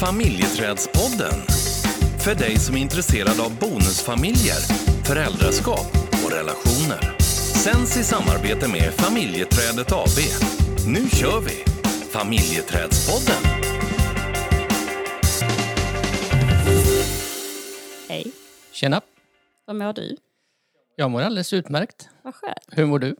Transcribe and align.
Familjeträdspodden. 0.00 1.38
För 2.24 2.34
dig 2.34 2.56
som 2.58 2.74
är 2.76 2.80
intresserad 2.80 3.40
av 3.40 3.58
bonusfamiljer, 3.58 4.60
föräldraskap 5.04 5.86
och 6.24 6.32
relationer. 6.32 7.18
Sänds 7.64 7.96
i 7.96 8.04
samarbete 8.04 8.68
med 8.68 8.94
Familjeträdet 8.94 9.92
AB. 9.92 10.18
Nu 10.86 11.08
kör 11.08 11.40
vi! 11.40 11.64
Familjeträdspodden. 12.10 13.42
Hej, 18.08 18.32
Tjena! 18.72 19.00
vad 19.66 19.76
mår 19.76 19.92
du? 19.92 20.16
Jag 20.96 21.10
mår 21.10 21.20
alldeles 21.20 21.52
utmärkt. 21.52 22.08
Vad 22.22 22.34
skönt. 22.34 22.58
Hur 22.68 22.86
mår 22.86 22.98
du? 22.98 23.16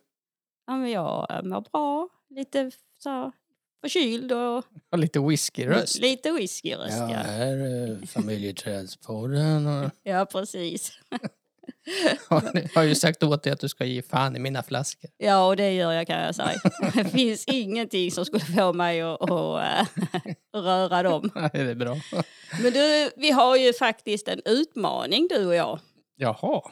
Ja, 0.67 0.77
men 0.77 0.91
jag 0.91 1.41
mår 1.45 1.61
bra. 1.61 2.09
Lite 2.31 2.71
så 2.99 3.33
förkyld 3.81 4.33
och 4.33 4.65
har 4.91 4.97
lite 4.97 5.21
whiskyröst. 5.21 5.99
lite 6.01 6.33
whiskyröst. 6.33 6.97
Ja, 6.99 7.11
Ja. 7.11 7.17
här 7.17 7.53
är 7.57 8.07
familjeträdspodden. 8.07 9.67
Och... 9.67 9.91
ja, 10.03 10.27
precis. 10.33 10.93
Jag 12.31 12.69
har 12.75 12.83
ju 12.83 12.95
sagt 12.95 13.23
åt 13.23 13.43
dig 13.43 13.53
att 13.53 13.61
du 13.61 13.69
ska 13.69 13.85
ge 13.85 14.03
fan 14.03 14.37
i 14.37 14.39
mina 14.39 14.63
flaskor. 14.63 15.11
Ja, 15.19 15.47
och 15.47 15.57
det 15.57 15.73
gör 15.73 15.93
jag 15.93 16.07
kan 16.07 16.21
jag 16.21 16.35
säga. 16.35 16.61
Det 16.95 17.05
finns 17.05 17.45
ingenting 17.47 18.11
som 18.11 18.25
skulle 18.25 18.45
få 18.45 18.73
mig 18.73 19.01
att, 19.01 19.23
att 19.31 19.31
äh, 19.33 20.61
röra 20.61 21.03
dem. 21.03 21.31
Nej, 21.35 21.51
det 21.53 21.59
är 21.71 21.75
bra. 21.75 21.97
Men 22.63 22.73
du, 22.73 23.11
vi 23.17 23.31
har 23.31 23.57
ju 23.57 23.73
faktiskt 23.73 24.29
en 24.29 24.41
utmaning 24.45 25.27
du 25.31 25.47
och 25.47 25.55
jag. 25.55 25.81
Jaha. 26.17 26.63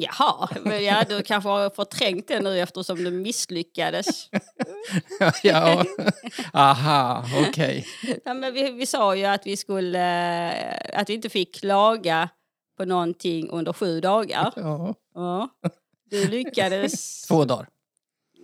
Jaha, 0.00 0.48
men 0.62 0.84
ja, 0.84 1.04
du 1.08 1.22
kanske 1.22 1.48
har 1.48 1.70
förträngt 1.70 2.28
det 2.28 2.40
nu 2.40 2.60
eftersom 2.60 3.04
du 3.04 3.10
misslyckades. 3.10 4.30
ja. 5.42 5.84
Aha, 6.52 7.24
okej. 7.48 7.86
Ja, 8.24 8.34
men 8.34 8.54
vi, 8.54 8.70
vi 8.70 8.86
sa 8.86 9.16
ju 9.16 9.24
att 9.24 9.46
vi 9.46 9.56
skulle, 9.56 10.52
eh, 10.52 11.00
att 11.00 11.10
vi 11.10 11.14
inte 11.14 11.28
fick 11.28 11.60
klaga 11.60 12.28
på 12.76 12.84
någonting 12.84 13.50
under 13.50 13.72
sju 13.72 14.00
dagar. 14.00 14.52
Ja. 14.56 14.94
Ja. 15.14 15.48
Du 16.10 16.28
lyckades... 16.28 17.22
Två 17.28 17.44
dagar. 17.44 17.68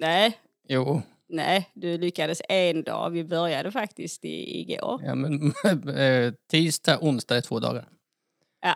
Nej, 0.00 0.38
Jo, 0.68 1.02
nej, 1.28 1.70
du 1.74 1.98
lyckades 1.98 2.42
en 2.48 2.82
dag. 2.82 3.10
Vi 3.10 3.24
började 3.24 3.72
faktiskt 3.72 4.24
i, 4.24 4.60
igår. 4.60 5.00
ja, 5.04 5.14
men, 5.14 5.52
eh, 5.96 6.32
tisdag, 6.50 6.98
onsdag 7.00 7.36
är 7.36 7.40
två 7.40 7.60
dagar. 7.60 7.88
Ja, 8.66 8.74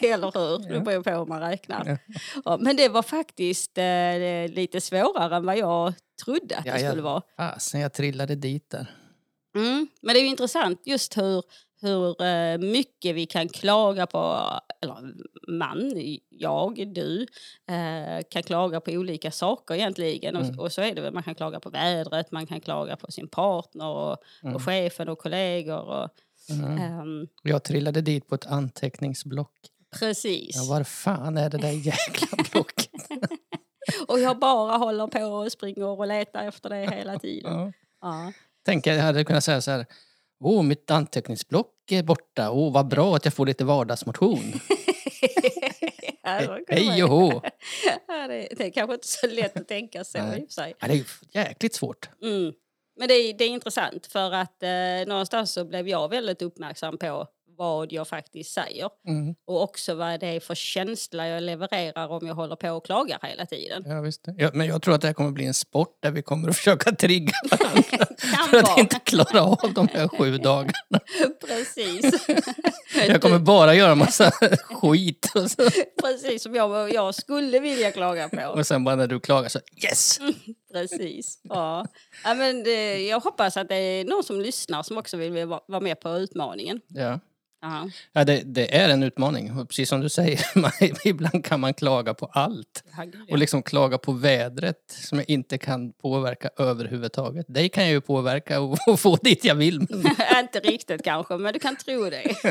eller 0.14 0.32
hur? 0.38 0.58
Det 0.74 0.80
beror 0.80 1.02
på 1.02 1.10
hur 1.10 1.26
man 1.26 1.40
räknar. 1.40 1.98
Ja. 2.44 2.56
Men 2.60 2.76
det 2.76 2.88
var 2.88 3.02
faktiskt 3.02 3.78
eh, 3.78 4.54
lite 4.54 4.80
svårare 4.80 5.36
än 5.36 5.46
vad 5.46 5.58
jag 5.58 5.92
trodde 6.24 6.56
att 6.56 6.66
Ja, 6.66 6.72
det 6.72 6.88
skulle 6.88 7.02
vara. 7.02 7.22
Fasen, 7.36 7.80
jag 7.80 7.92
trillade 7.92 8.34
dit 8.34 8.70
där. 8.70 8.86
Mm. 9.56 9.88
Men 10.02 10.14
det 10.14 10.20
är 10.20 10.24
intressant 10.26 10.82
just 10.86 11.16
hur, 11.16 11.42
hur 11.80 12.22
eh, 12.22 12.58
mycket 12.58 13.14
vi 13.14 13.26
kan 13.26 13.48
klaga 13.48 14.06
på, 14.06 14.40
eller 14.82 14.96
man, 15.48 15.92
jag, 16.30 16.94
du, 16.94 17.26
eh, 17.68 18.24
kan 18.30 18.42
klaga 18.42 18.80
på 18.80 18.90
olika 18.90 19.30
saker 19.30 19.74
egentligen. 19.74 20.36
Mm. 20.36 20.58
Och, 20.58 20.64
och 20.64 20.72
så 20.72 20.82
är 20.82 20.94
det 20.94 21.00
väl, 21.00 21.14
man 21.14 21.22
kan 21.22 21.34
klaga 21.34 21.60
på 21.60 21.70
vädret, 21.70 22.32
man 22.32 22.46
kan 22.46 22.60
klaga 22.60 22.96
på 22.96 23.12
sin 23.12 23.28
partner 23.28 23.86
och, 23.88 24.16
Mm. 24.42 24.54
och 24.56 24.62
chefen 24.62 25.08
och 25.08 25.18
kollegor. 25.18 25.80
Och, 25.80 26.08
Mm. 26.50 26.78
ehm, 26.78 27.26
Jag 27.42 27.62
trillade 27.64 28.00
dit 28.00 28.26
på 28.28 28.34
ett 28.34 28.46
anteckningsblock. 28.46 29.52
precis. 29.98 30.56
Ja, 30.56 30.64
var 30.74 30.84
fan 30.84 31.36
är 31.36 31.50
det 31.50 31.58
där 31.58 31.70
jäkla 31.86 32.28
blocket? 32.52 32.90
Och 34.08 34.20
jag 34.20 34.38
bara 34.38 34.76
håller 34.76 35.06
på 35.06 35.24
och 35.24 35.52
springer 35.52 35.84
och 35.84 36.06
letar 36.06 36.48
efter 36.48 36.70
det 36.70 36.90
hela 36.96 37.18
tiden. 37.18 37.52
Ja. 37.52 37.72
Ja. 38.00 38.32
Tänk, 38.64 38.86
jag 38.86 39.02
hade 39.02 39.24
kunnat 39.24 39.44
säga 39.44 39.60
så 39.60 39.70
här. 39.70 39.86
Åh, 40.40 40.62
mitt 40.62 40.90
anteckningsblock 40.90 41.90
är 41.90 42.02
borta. 42.02 42.50
Åh, 42.50 42.72
vad 42.72 42.88
bra 42.88 43.16
att 43.16 43.24
jag 43.24 43.34
får 43.34 43.46
lite 43.46 43.64
vardagsmotion. 43.64 44.52
Hej 46.68 47.04
och 47.04 47.10
hå! 47.10 47.42
Det, 48.06 48.60
är 48.66 48.70
kanske 48.70 48.94
inte 48.94 49.06
så 49.08 49.26
lätt 49.26 49.56
att 49.56 49.68
tänka 49.68 50.04
så 50.04 50.18
Nej. 50.18 50.40
i. 50.40 50.74
Ja, 50.80 50.88
det 50.88 50.92
är 50.94 51.04
jäkligt 51.32 51.74
svårt. 51.74 52.08
Mm. 52.22 52.52
Men 52.96 53.08
det 53.08 53.14
är, 53.14 53.34
det 53.34 53.44
är 53.44 53.48
intressant 53.48 54.06
för 54.06 54.32
att 54.32 54.62
eh, 54.62 55.06
någonstans 55.06 55.52
så 55.52 55.64
blev 55.64 55.88
jag 55.88 56.08
väldigt 56.08 56.42
uppmärksam 56.42 56.98
på 56.98 57.26
vad 57.56 57.92
jag 57.92 58.08
faktiskt 58.08 58.52
säger 58.52 58.88
Mm. 59.08 59.34
och 59.46 59.62
också 59.62 59.94
vad 59.94 60.20
det 60.20 60.26
är 60.26 60.40
för 60.40 60.54
känsla 60.54 61.28
jag 61.28 61.42
levererar 61.42 62.08
om 62.08 62.26
jag 62.26 62.34
håller 62.34 62.56
på 62.56 62.70
och 62.70 62.84
klagar 62.86 63.18
hela 63.22 63.46
tiden. 63.46 63.82
Ja, 63.86 64.00
visst. 64.00 64.24
Ja, 64.38 64.50
men 64.54 64.66
jag 64.66 64.82
tror 64.82 64.94
att 64.94 65.00
det 65.00 65.06
här 65.06 65.14
kommer 65.14 65.30
bli 65.30 65.44
en 65.46 65.54
sport 65.54 65.98
där 66.02 66.10
vi 66.10 66.22
kommer 66.22 66.48
att 66.48 66.56
försöka 66.64 66.92
trigga 66.92 67.32
varandra 67.50 68.06
för 68.50 68.56
att 68.56 68.78
inte 68.78 68.98
klara 69.04 69.42
av 69.42 69.72
de 69.74 69.88
här 69.92 70.08
sju 70.08 70.38
dagarna. 70.38 71.00
Precis. 71.48 72.26
Jag 73.08 73.22
kommer 73.22 73.38
bara 73.38 73.74
göra 73.74 73.94
massa 73.94 74.30
skit. 74.64 75.32
Precis 76.02 76.42
som 76.42 76.54
jag, 76.54 76.92
jag 76.94 77.14
skulle 77.14 77.60
vilja 77.60 77.90
klaga 77.92 78.28
på. 78.28 78.46
och 78.46 78.66
sen 78.66 78.84
bara 78.84 78.96
när 78.96 79.06
du 79.06 79.20
klagar 79.20 79.48
så 79.48 79.58
yes! 79.84 80.18
Precis. 80.72 81.40
Ja. 81.42 81.86
Ja, 82.24 82.34
men 82.34 82.62
det, 82.62 82.98
jag 83.06 83.20
hoppas 83.20 83.56
att 83.56 83.68
det 83.68 83.74
är 83.76 84.04
någon 84.04 84.24
som 84.24 84.40
lyssnar 84.40 84.82
som 84.82 84.98
också 84.98 85.16
vill 85.16 85.46
vara 85.46 85.80
med 85.80 86.00
på 86.00 86.08
utmaningen. 86.16 86.80
Ja. 86.88 87.20
Ja. 87.64 87.88
Ja, 88.12 88.24
det, 88.24 88.42
det 88.44 88.76
är 88.76 88.88
en 88.88 89.02
utmaning. 89.02 89.58
Och 89.58 89.68
precis 89.68 89.88
som 89.88 90.00
du 90.00 90.08
säger, 90.08 90.40
man, 90.58 90.70
ibland 91.04 91.44
kan 91.44 91.60
man 91.60 91.74
klaga 91.74 92.14
på 92.14 92.26
allt. 92.26 92.84
Och 93.30 93.38
liksom 93.38 93.62
klaga 93.62 93.98
på 93.98 94.12
vädret 94.12 94.82
som 94.86 95.18
jag 95.18 95.30
inte 95.30 95.58
kan 95.58 95.92
påverka 95.92 96.50
överhuvudtaget. 96.56 97.46
Dig 97.48 97.68
kan 97.68 97.84
jag 97.84 97.92
ju 97.92 98.00
påverka 98.00 98.60
och, 98.60 98.78
och 98.86 99.00
få 99.00 99.16
dit 99.16 99.44
jag 99.44 99.54
vill. 99.54 99.80
Inte 100.40 100.60
riktigt 100.62 101.04
kanske, 101.04 101.36
men 101.36 101.52
du 101.52 101.58
kan 101.58 101.76
tro 101.76 102.10
det. 102.10 102.34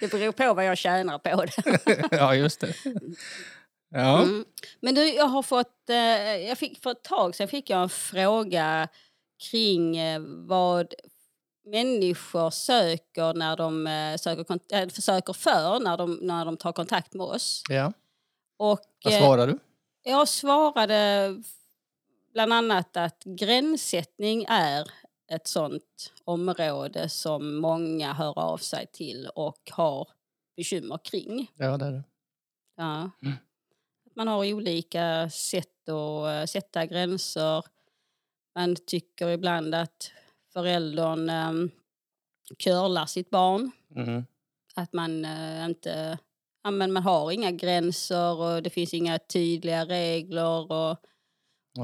det 0.00 0.10
beror 0.10 0.32
på 0.32 0.54
vad 0.54 0.64
jag 0.64 0.78
tjänar 0.78 1.18
på 1.18 1.44
det. 1.44 2.08
ja, 2.10 2.34
just 2.34 2.60
det. 2.60 2.74
Ja. 3.90 4.22
Mm. 4.22 4.44
Men 4.80 4.94
du, 4.94 5.14
jag 5.14 5.26
har 5.26 5.42
fått, 5.42 5.90
eh, 5.90 5.96
jag 6.48 6.58
fick 6.58 6.82
för 6.82 6.90
ett 6.90 7.04
tag 7.04 7.34
sedan 7.34 7.48
fick 7.48 7.70
jag 7.70 7.82
en 7.82 7.88
fråga 7.88 8.88
kring 9.50 9.96
eh, 9.96 10.20
vad 10.48 10.94
människor 11.64 12.50
söker 12.50 13.34
när 13.34 13.56
de 13.56 13.86
eh, 13.86 14.16
söker, 14.16 14.58
äh, 14.72 14.88
försöker 14.88 15.32
för 15.32 15.80
när 15.80 15.96
de, 15.96 16.18
när 16.22 16.44
de 16.44 16.56
tar 16.56 16.72
kontakt 16.72 17.14
med 17.14 17.26
oss. 17.26 17.62
ja. 17.68 17.92
Och, 18.56 18.80
Vad 19.04 19.12
eh, 19.14 19.20
svarar 19.20 19.46
du? 19.46 19.58
Jag 20.02 20.28
svarade 20.28 21.34
bland 22.32 22.52
annat 22.52 22.96
att 22.96 23.24
gränssättning 23.24 24.44
är 24.48 24.90
ett 25.30 25.46
sånt 25.46 26.12
område 26.24 27.08
som 27.08 27.56
många 27.56 28.12
hör 28.12 28.38
av 28.38 28.58
sig 28.58 28.86
till 28.92 29.28
och 29.34 29.70
har 29.70 30.08
bekymmer 30.56 30.98
kring. 31.04 31.50
Ja, 31.54 31.76
det 31.76 31.86
är 31.86 31.92
det. 31.92 32.02
Ja. 32.76 33.10
Mm. 33.22 33.34
Man 34.16 34.28
har 34.28 34.52
olika 34.52 35.30
sätt 35.30 35.88
att 35.88 36.50
sätta 36.50 36.86
gränser. 36.86 37.64
Man 38.54 38.76
tycker 38.86 39.28
ibland 39.28 39.74
att 39.74 40.10
föräldern 40.54 41.30
um, 41.30 41.70
curlar 42.64 43.06
sitt 43.06 43.30
barn. 43.30 43.70
Mm. 43.96 44.24
Att 44.74 44.92
man 44.92 45.24
eh, 45.24 45.64
inte... 45.64 46.18
Ja, 46.64 46.70
men 46.70 46.92
man 46.92 47.02
har 47.02 47.30
inga 47.32 47.50
gränser 47.50 48.40
och 48.40 48.62
det 48.62 48.70
finns 48.70 48.94
inga 48.94 49.18
tydliga 49.18 49.84
regler. 49.84 50.72
Och 50.72 50.98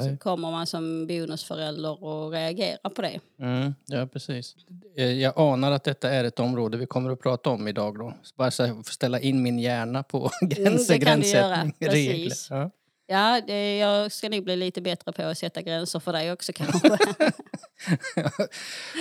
så 0.02 0.16
kommer 0.16 0.50
man 0.50 0.66
som 0.66 1.06
bonusförälder 1.06 2.04
och 2.04 2.30
reagerar 2.30 2.90
på 2.90 3.02
det. 3.02 3.20
Mm. 3.38 3.74
Ja, 3.86 4.06
precis. 4.06 4.56
Eh, 4.96 5.12
Jag 5.12 5.32
anar 5.36 5.72
att 5.72 5.84
detta 5.84 6.10
är 6.10 6.24
ett 6.24 6.40
område 6.40 6.76
vi 6.78 6.86
kommer 6.86 7.10
att 7.10 7.20
prata 7.20 7.50
om 7.50 7.68
idag 7.68 7.98
då. 7.98 8.14
Bara 8.36 8.50
så 8.50 8.82
ställa 8.82 9.20
in 9.20 9.42
min 9.42 9.58
hjärna 9.58 10.02
på 10.02 10.30
gränser, 10.40 10.94
Mm, 10.94 11.00
gränssättning, 11.00 11.74
regler. 11.78 12.32
Ja. 12.50 12.70
Ja, 13.12 13.40
det, 13.46 13.78
jag 13.78 14.12
ska 14.12 14.28
nog 14.28 14.44
bli 14.44 14.56
lite 14.56 14.80
bättre 14.80 15.12
på 15.12 15.22
att 15.22 15.38
sätta 15.38 15.62
gränser 15.62 15.98
för 16.00 16.12
dig 16.12 16.32
också 16.32 16.52
kanske. 16.52 16.98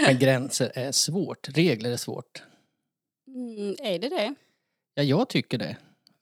Men 0.06 0.20
gränser 0.20 0.72
är 0.76 0.92
svårt. 0.92 1.50
Regler 1.50 1.92
är 1.92 1.98
svårt. 1.98 2.44
mm, 3.28 3.76
är 3.80 4.00
det 4.00 4.10
det? 4.10 4.36
Ja, 4.94 5.04
jag 5.04 5.30
tycker 5.30 5.58
det. 5.58 5.78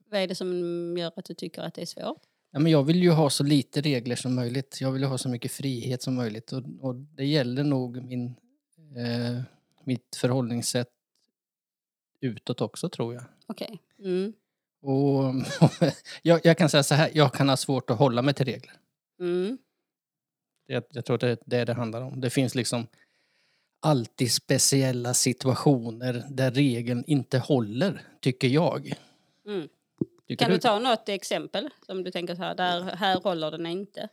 Vad 0.10 0.20
är 0.22 0.28
det 0.28 0.36
som 0.36 0.98
gör 0.98 1.12
att 1.16 1.26
du 1.26 1.34
tycker 1.34 1.62
att 1.62 1.74
det 1.74 1.82
är 1.82 1.86
svårt? 1.86 2.22
Ja, 2.52 2.60
men 2.60 2.72
jag 2.72 2.84
vill 2.84 3.04
ju 3.04 3.12
ha 3.12 3.30
så 3.30 3.44
lite 3.44 3.82
regler 3.82 4.16
som 4.16 4.36
möjligt. 4.36 4.78
Jag 4.82 4.92
vill 4.92 5.04
ha 5.04 5.18
så 5.18 5.30
mycket 5.30 5.52
frihet 5.52 6.02
som 6.02 6.16
möjligt. 6.16 6.52
Och, 6.52 6.64
och 6.82 6.96
det 6.96 7.26
gäller 7.26 7.64
nog 7.64 8.04
min, 8.04 8.36
eh, 8.98 9.42
mitt 9.84 10.16
förhållningssätt 10.16 10.90
utåt 12.22 12.62
också, 12.62 12.90
tror 12.90 13.14
jag. 13.14 13.24
Okej. 13.48 13.82
Mm. 14.00 14.34
Och 14.82 15.34
jag, 16.22 16.42
jag 16.44 16.58
kan 16.58 16.70
säga 16.70 16.84
så 16.84 16.96
här, 16.96 17.12
jag 17.14 17.34
kan 17.34 17.50
ha 17.50 17.58
svårt 17.58 17.90
att 17.90 17.98
hålla 17.98 18.22
mig 18.22 18.34
till 18.34 18.46
regler. 18.46 18.74
Mm. 19.20 19.58
Jag, 20.68 20.84
jag 20.90 21.06
tror 21.06 21.16
att 21.16 21.22
det 21.22 21.30
är 21.30 21.38
det 21.46 21.66
det 21.66 21.74
handlar 21.74 22.02
om. 22.02 22.22
Det 22.22 22.30
finns 22.30 22.56
liksom 22.56 22.88
alltid 23.80 24.32
speciella 24.32 25.14
situationer 25.14 26.26
där 26.30 26.52
regeln 26.52 27.04
inte 27.08 27.40
håller, 27.40 28.02
tycker 28.22 28.48
jag. 28.48 28.94
Mm. 29.48 29.68
Tycker 30.28 30.46
Kan 30.46 30.54
du 30.54 30.60
ta 30.60 30.80
något 30.80 31.10
exempel 31.10 31.70
som 31.86 32.04
du 32.04 32.12
tänker 32.12 32.36
så 32.36 32.42
här, 32.42 32.56
där, 32.56 32.82
här 32.82 33.20
håller 33.20 33.52
den 33.52 33.66
inte? 33.66 34.10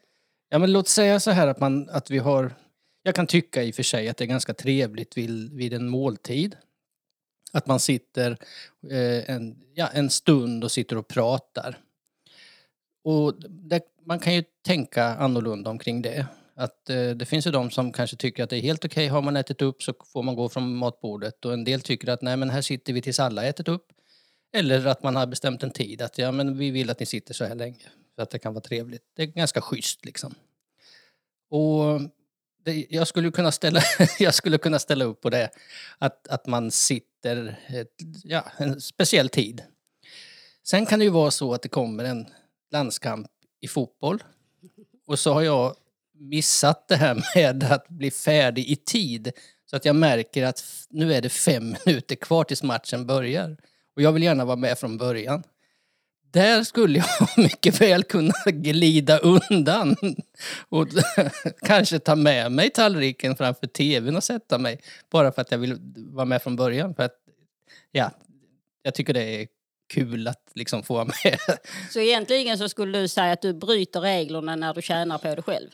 Ja, 0.49 0.59
men 0.59 0.73
låt 0.73 0.89
säga 0.89 1.21
så 1.21 1.31
här 1.31 1.47
att, 1.47 1.61
man, 1.61 1.89
att 1.89 2.11
vi 2.11 2.19
har... 2.19 2.55
jag 3.03 3.15
kan 3.15 3.27
tycka 3.27 3.63
i 3.63 3.71
och 3.71 3.75
för 3.75 3.83
sig 3.83 4.09
att 4.09 4.17
det 4.17 4.25
är 4.25 4.27
ganska 4.27 4.55
trevligt 4.55 5.17
vid, 5.17 5.53
vid 5.53 5.73
en 5.73 5.89
måltid. 5.89 6.57
Att 7.55 7.67
man 7.67 7.81
sitter 7.81 8.31
eh, 8.91 9.31
en, 9.31 9.56
ja, 9.75 9.89
en 9.93 10.11
stund 10.11 10.65
och 10.65 10.73
sitter 10.73 10.97
och 10.97 11.09
pratar. 11.09 11.79
Och 13.05 13.35
det, 13.49 13.81
man 14.06 14.19
kan 14.19 14.35
ju 14.35 14.45
tänka 14.67 15.05
annorlunda 15.05 15.71
omkring 15.71 16.03
det. 16.03 16.27
Att 16.55 16.91
eh, 16.91 17.11
det 17.11 17.27
finns 17.27 17.47
ju 17.47 17.51
de 17.51 17.71
som 17.71 17.93
kanske 17.93 18.17
tycker 18.17 18.45
att 18.45 18.51
det 18.51 18.56
är 18.56 18.61
helt 18.61 18.85
okej, 18.85 19.09
har 19.09 19.23
man 19.23 19.37
ätit 19.37 19.62
upp 19.62 19.83
så 19.83 19.95
får 20.12 20.23
man 20.23 20.37
gå 20.37 20.49
från 20.49 20.77
matbordet. 20.77 21.45
Och 21.45 21.53
en 21.53 21.65
del 21.65 21.81
tycker 21.81 22.09
att 22.09 22.23
nej 22.23 22.37
men 22.37 22.51
här 22.51 22.62
sitter 22.62 22.93
vi 22.93 23.03
tills 23.03 23.21
alla 23.21 23.45
ätit 23.45 23.69
upp. 23.69 23.87
Eller 24.53 24.87
att 24.87 25.03
man 25.03 25.17
har 25.17 25.27
bestämt 25.27 25.62
en 25.62 25.71
tid, 25.71 26.03
att 26.03 26.19
ja 26.19 26.33
men 26.33 26.59
vi 26.59 26.71
vill 26.71 26.91
att 26.91 27.01
ni 27.01 27.06
sitter 27.06 27.35
så 27.35 27.45
här 27.45 27.55
länge. 27.55 27.89
För 28.15 28.23
att 28.23 28.31
det 28.31 28.39
kan 28.39 28.55
vara 28.55 28.65
trevligt. 28.65 29.03
Det 29.17 29.23
är 29.23 29.27
ganska 29.27 29.61
schysst 29.61 30.05
liksom. 30.05 30.35
Och 31.51 32.01
det, 32.65 32.87
jag, 32.91 33.09
skulle 33.09 33.31
kunna 33.31 33.53
ställa, 33.53 33.81
jag 34.19 34.35
skulle 34.35 34.59
kunna 34.59 34.79
ställa 34.79 35.05
upp 35.05 35.21
på 35.21 35.31
det. 35.31 35.51
Att, 35.99 36.29
att 36.29 36.47
man 36.47 36.71
sitter 36.71 37.61
ett, 37.67 37.89
ja, 38.25 38.45
en 38.57 38.81
speciell 38.81 39.29
tid. 39.29 39.63
Sen 40.63 40.87
kan 40.87 40.99
det 40.99 41.05
ju 41.05 41.11
vara 41.11 41.31
så 41.31 41.55
att 41.55 41.63
det 41.63 41.69
kommer 41.69 42.05
en 42.05 42.27
landskamp 42.73 43.27
i 43.61 43.69
fotboll. 43.69 44.23
Och 45.07 45.19
så 45.19 45.33
har 45.33 45.43
jag 45.43 45.77
missat 46.19 46.89
det 46.89 46.97
här 46.97 47.23
med 47.35 47.65
att 47.65 47.89
bli 47.89 48.11
färdig 48.11 48.69
i 48.69 48.77
tid. 48.77 49.33
Så 49.71 49.77
att 49.77 49.85
jag 49.85 49.97
märker 49.97 50.45
att 50.45 50.65
nu 50.91 51.15
är 51.15 51.23
det 51.23 51.29
fem 51.29 51.77
minuter 51.87 52.15
kvar 52.15 52.45
tills 52.45 52.63
matchen 52.63 53.07
börjar. 53.07 53.57
Och 53.97 54.03
jag 54.03 54.13
vill 54.13 54.23
gärna 54.23 54.45
vara 54.45 54.57
med 54.57 54.79
från 54.79 54.99
början. 54.99 55.43
Där 56.35 56.65
skulle 56.65 56.99
jag 56.99 57.29
mycket 57.37 57.81
väl 57.81 58.05
kunna 58.05 58.35
glida 58.47 59.19
undan 59.19 59.97
och 60.69 60.89
kanske 61.67 61.99
ta 61.99 62.17
med 62.17 62.53
mig 62.53 62.71
tallriken 62.71 63.37
framför 63.37 63.67
tvn 63.67 64.17
och 64.17 64.25
sätta 64.25 64.59
mig. 64.59 64.81
Bara 65.11 65.33
för 65.33 65.43
att 65.43 65.51
jag 65.51 65.59
vill 65.59 65.77
vara 65.97 66.25
med 66.25 66.43
från 66.43 66.57
början. 66.57 66.95
För 66.95 67.03
att, 67.03 67.15
ja, 67.93 68.11
jag 68.83 68.95
tycker 68.95 69.15
det 69.15 69.43
är 69.43 69.47
kul 69.95 70.29
att 70.29 70.51
liksom 70.55 70.83
få 70.83 70.95
vara 70.95 71.05
med. 71.05 71.39
Så 71.91 72.01
egentligen 72.01 72.59
så 72.59 72.69
skulle 72.69 72.99
du 72.99 73.09
säga 73.09 73.33
att 73.33 73.43
du 73.43 73.55
bryter 73.55 74.01
reglerna 74.01 74.57
när 74.57 74.75
du 74.75 74.83
tjänar 74.83 75.19
på 75.19 75.35
det 75.35 75.43
själv? 75.43 75.71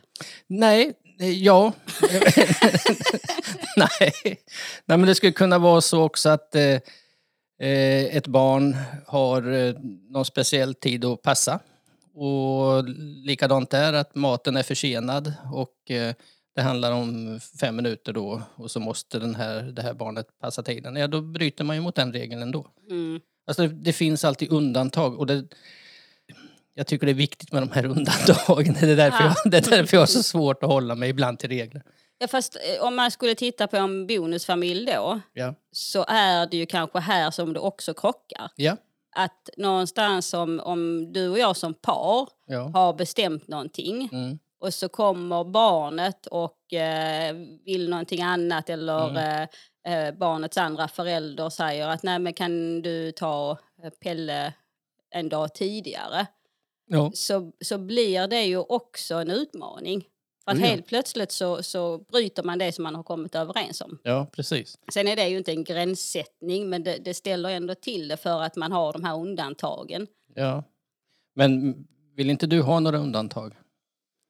Nej, 0.47 0.93
ja. 1.19 1.73
Nej. 3.77 4.13
Nej, 4.85 4.99
men 4.99 5.03
det 5.03 5.15
skulle 5.15 5.33
kunna 5.33 5.59
vara 5.59 5.81
så 5.81 6.03
också 6.03 6.29
att 6.29 6.55
eh, 6.55 6.79
ett 7.67 8.27
barn 8.27 8.77
har 9.07 9.53
eh, 9.53 9.75
någon 10.09 10.25
speciell 10.25 10.75
tid 10.75 11.05
att 11.05 11.23
passa. 11.23 11.61
Och 12.15 12.85
likadant 13.25 13.71
där, 13.71 13.93
att 13.93 14.15
maten 14.15 14.57
är 14.57 14.63
försenad 14.63 15.33
och 15.53 15.91
eh, 15.91 16.15
det 16.55 16.63
handlar 16.63 16.93
om 16.93 17.41
fem 17.61 17.77
minuter 17.77 18.13
då 18.13 18.43
och 18.55 18.71
så 18.71 18.81
måste 18.81 19.19
den 19.19 19.35
här, 19.35 19.63
det 19.63 19.83
här 19.83 19.95
barnet 19.95 20.27
passa 20.41 20.63
tiden. 20.63 20.97
Ja, 20.97 21.07
då 21.07 21.21
bryter 21.21 21.65
man 21.65 21.77
ju 21.77 21.83
mot 21.83 21.95
den 21.95 22.13
regeln 22.13 22.43
ändå. 22.43 22.67
Mm. 22.91 23.21
Alltså 23.47 23.67
det, 23.67 23.93
finns 23.93 24.25
alltid 24.25 24.53
undantag 24.53 25.19
och 25.19 25.27
det, 25.27 25.45
jag 26.75 26.87
tycker 26.87 27.07
det 27.07 27.13
är 27.13 27.15
viktigt 27.15 27.53
med 27.53 27.63
de 27.63 27.71
här 27.71 27.85
undantagen. 27.97 28.77
Det 28.81 28.91
är, 28.91 28.97
därför 28.97 29.25
Ja. 29.25 29.35
jag, 29.45 29.53
det 29.53 29.57
är 29.67 29.71
därför 29.71 29.97
jag 29.97 30.03
har 30.03 30.07
så 30.07 30.23
svårt 30.23 30.63
att 30.63 30.71
hålla 30.71 30.95
mig 30.95 31.11
ibland 31.11 31.39
till 31.39 31.49
regler. 31.49 31.83
Ja, 32.23 32.29
fast 32.29 32.57
eh, 32.57 32.87
om 32.87 32.97
man 32.97 33.11
skulle 33.11 33.35
titta 33.35 33.67
på 33.67 33.77
en 33.77 34.07
bonusfamilj 34.07 34.87
då 34.87 35.21
Ja. 35.33 35.55
så 35.73 36.05
är 36.09 36.47
det 36.47 36.57
ju 36.57 36.67
kanske 36.67 36.99
här 36.99 37.31
som 37.31 37.53
det 37.53 37.61
också 37.61 37.95
krockar. 37.95 38.51
Ja. 38.57 38.77
Att 39.17 39.49
någonstans 39.57 40.35
om, 40.35 40.61
om 40.65 41.13
du 41.13 41.29
och 41.29 41.39
jag 41.39 41.57
som 41.57 41.75
par 41.75 42.29
Ja. 42.47 42.71
har 42.75 42.93
bestämt 42.93 43.49
någonting 43.49 44.09
Mm. 44.13 44.39
och 44.61 44.75
så 44.75 44.89
kommer 44.89 45.45
barnet 45.45 46.27
och 46.27 46.73
eh, 46.73 47.35
vill 47.65 47.89
någonting 47.91 48.23
annat 48.23 48.71
eller 48.71 49.09
Mm. 49.09 49.49
eh, 49.85 50.07
eh, 50.07 50.15
barnets 50.15 50.57
andra 50.59 50.89
förälder 50.89 51.49
säger 51.51 51.89
att 51.89 52.03
nej 52.03 52.19
men 52.19 52.33
kan 52.35 52.83
du 52.83 53.13
ta 53.13 53.59
eh, 53.85 53.91
Pelle 53.91 54.53
en 55.11 55.29
dag 55.29 55.55
tidigare 55.55 56.27
Ja. 56.87 57.11
så, 57.15 57.53
så 57.65 57.79
blir 57.79 58.27
det 58.27 58.43
ju 58.43 58.59
också 58.59 59.15
en 59.15 59.31
utmaning. 59.31 60.05
För 60.45 60.53
att 60.53 60.59
helt 60.59 60.87
plötsligt 60.87 61.33
så, 61.33 61.63
så 61.63 61.99
bryter 61.99 62.43
man 62.43 62.59
det 62.59 62.73
som 62.73 62.83
man 62.83 62.95
har 62.95 63.03
kommit 63.03 63.35
överens 63.35 63.81
om. 63.81 63.99
ja, 64.03 64.27
precis. 64.33 64.79
Sen 64.93 65.09
är 65.09 65.17
det 65.17 65.29
ju 65.29 65.39
inte 65.39 65.53
en 65.53 65.65
gränssättning 65.65 66.71
men 66.71 66.83
det, 66.83 66.97
det 66.97 67.15
ställer 67.15 67.51
ändå 67.51 67.75
till 67.75 68.09
det 68.09 68.17
för 68.17 68.43
att 68.43 68.57
man 68.57 68.73
har 68.73 68.93
de 68.93 69.05
här 69.05 69.21
undantagen. 69.21 70.07
Ja. 70.35 70.65
Men 71.35 71.75
vill 72.17 72.31
inte 72.31 72.47
du 72.47 72.63
ha 72.63 72.81
några 72.81 72.99
undantag? 72.99 73.55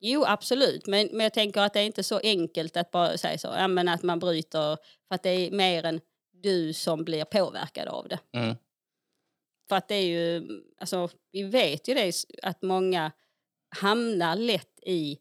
Jo, 0.01 0.25
absolut. 0.27 0.87
Men, 0.87 1.09
men 1.13 1.21
jag 1.21 1.35
tänker 1.35 1.61
att 1.61 1.73
det 1.73 1.81
är 1.81 1.85
inte 1.85 2.03
så 2.03 2.19
enkelt 2.19 2.77
att 2.77 2.91
bara 2.91 3.19
säga 3.19 3.39
så. 3.39 3.49
Ja, 3.49 3.69
men 3.69 3.89
att 3.89 4.03
man 4.03 4.19
bryter 4.19 4.77
för 5.09 5.15
att 5.15 5.23
det 5.23 5.31
är 5.31 5.51
mer 5.51 5.85
än 5.85 6.01
du 6.33 6.73
som 6.73 7.05
blir 7.05 7.25
påverkad 7.25 7.89
av 7.89 8.09
det. 8.09 8.19
Mm. 8.33 8.57
För 9.69 9.77
att 9.77 9.89
det 9.89 9.95
är 9.95 10.07
ju, 10.07 10.49
alltså 10.79 11.09
vi 11.33 11.43
vet 11.43 11.89
ju 11.89 11.95
det 11.95 12.13
att 12.43 12.63
många 12.63 13.13
hamnar 13.77 14.37
lätt 14.37 14.81
i 14.83 15.19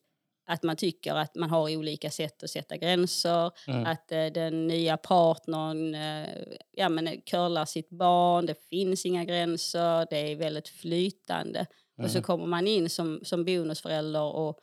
att 0.50 0.64
man 0.64 0.76
tycker 0.76 1.16
att 1.16 1.36
man 1.36 1.50
har 1.50 1.76
olika 1.78 2.12
sätt 2.12 2.44
att 2.44 2.50
sätta 2.50 2.78
gränser, 2.78 3.52
Mm. 3.68 3.86
att 3.86 4.12
eh, 4.12 4.26
den 4.26 4.68
nya 4.68 4.98
partnern 4.98 5.96
eh, 5.96 6.30
ja, 6.72 6.90
men, 6.90 7.08
eh, 7.08 7.20
curlar 7.26 7.66
sitt 7.66 7.90
barn, 7.90 8.46
det 8.46 8.56
finns 8.70 9.06
inga 9.06 9.26
gränser, 9.26 10.08
det 10.10 10.18
är 10.32 10.36
väldigt 10.36 10.68
flytande. 10.68 11.66
Och 11.98 12.12
så 12.12 12.18
Mm. 12.18 12.24
kommer 12.24 12.46
man 12.46 12.68
in 12.68 12.90
som, 12.90 13.20
som 13.24 13.46
bonusförälder 13.46 14.22
och 14.24 14.60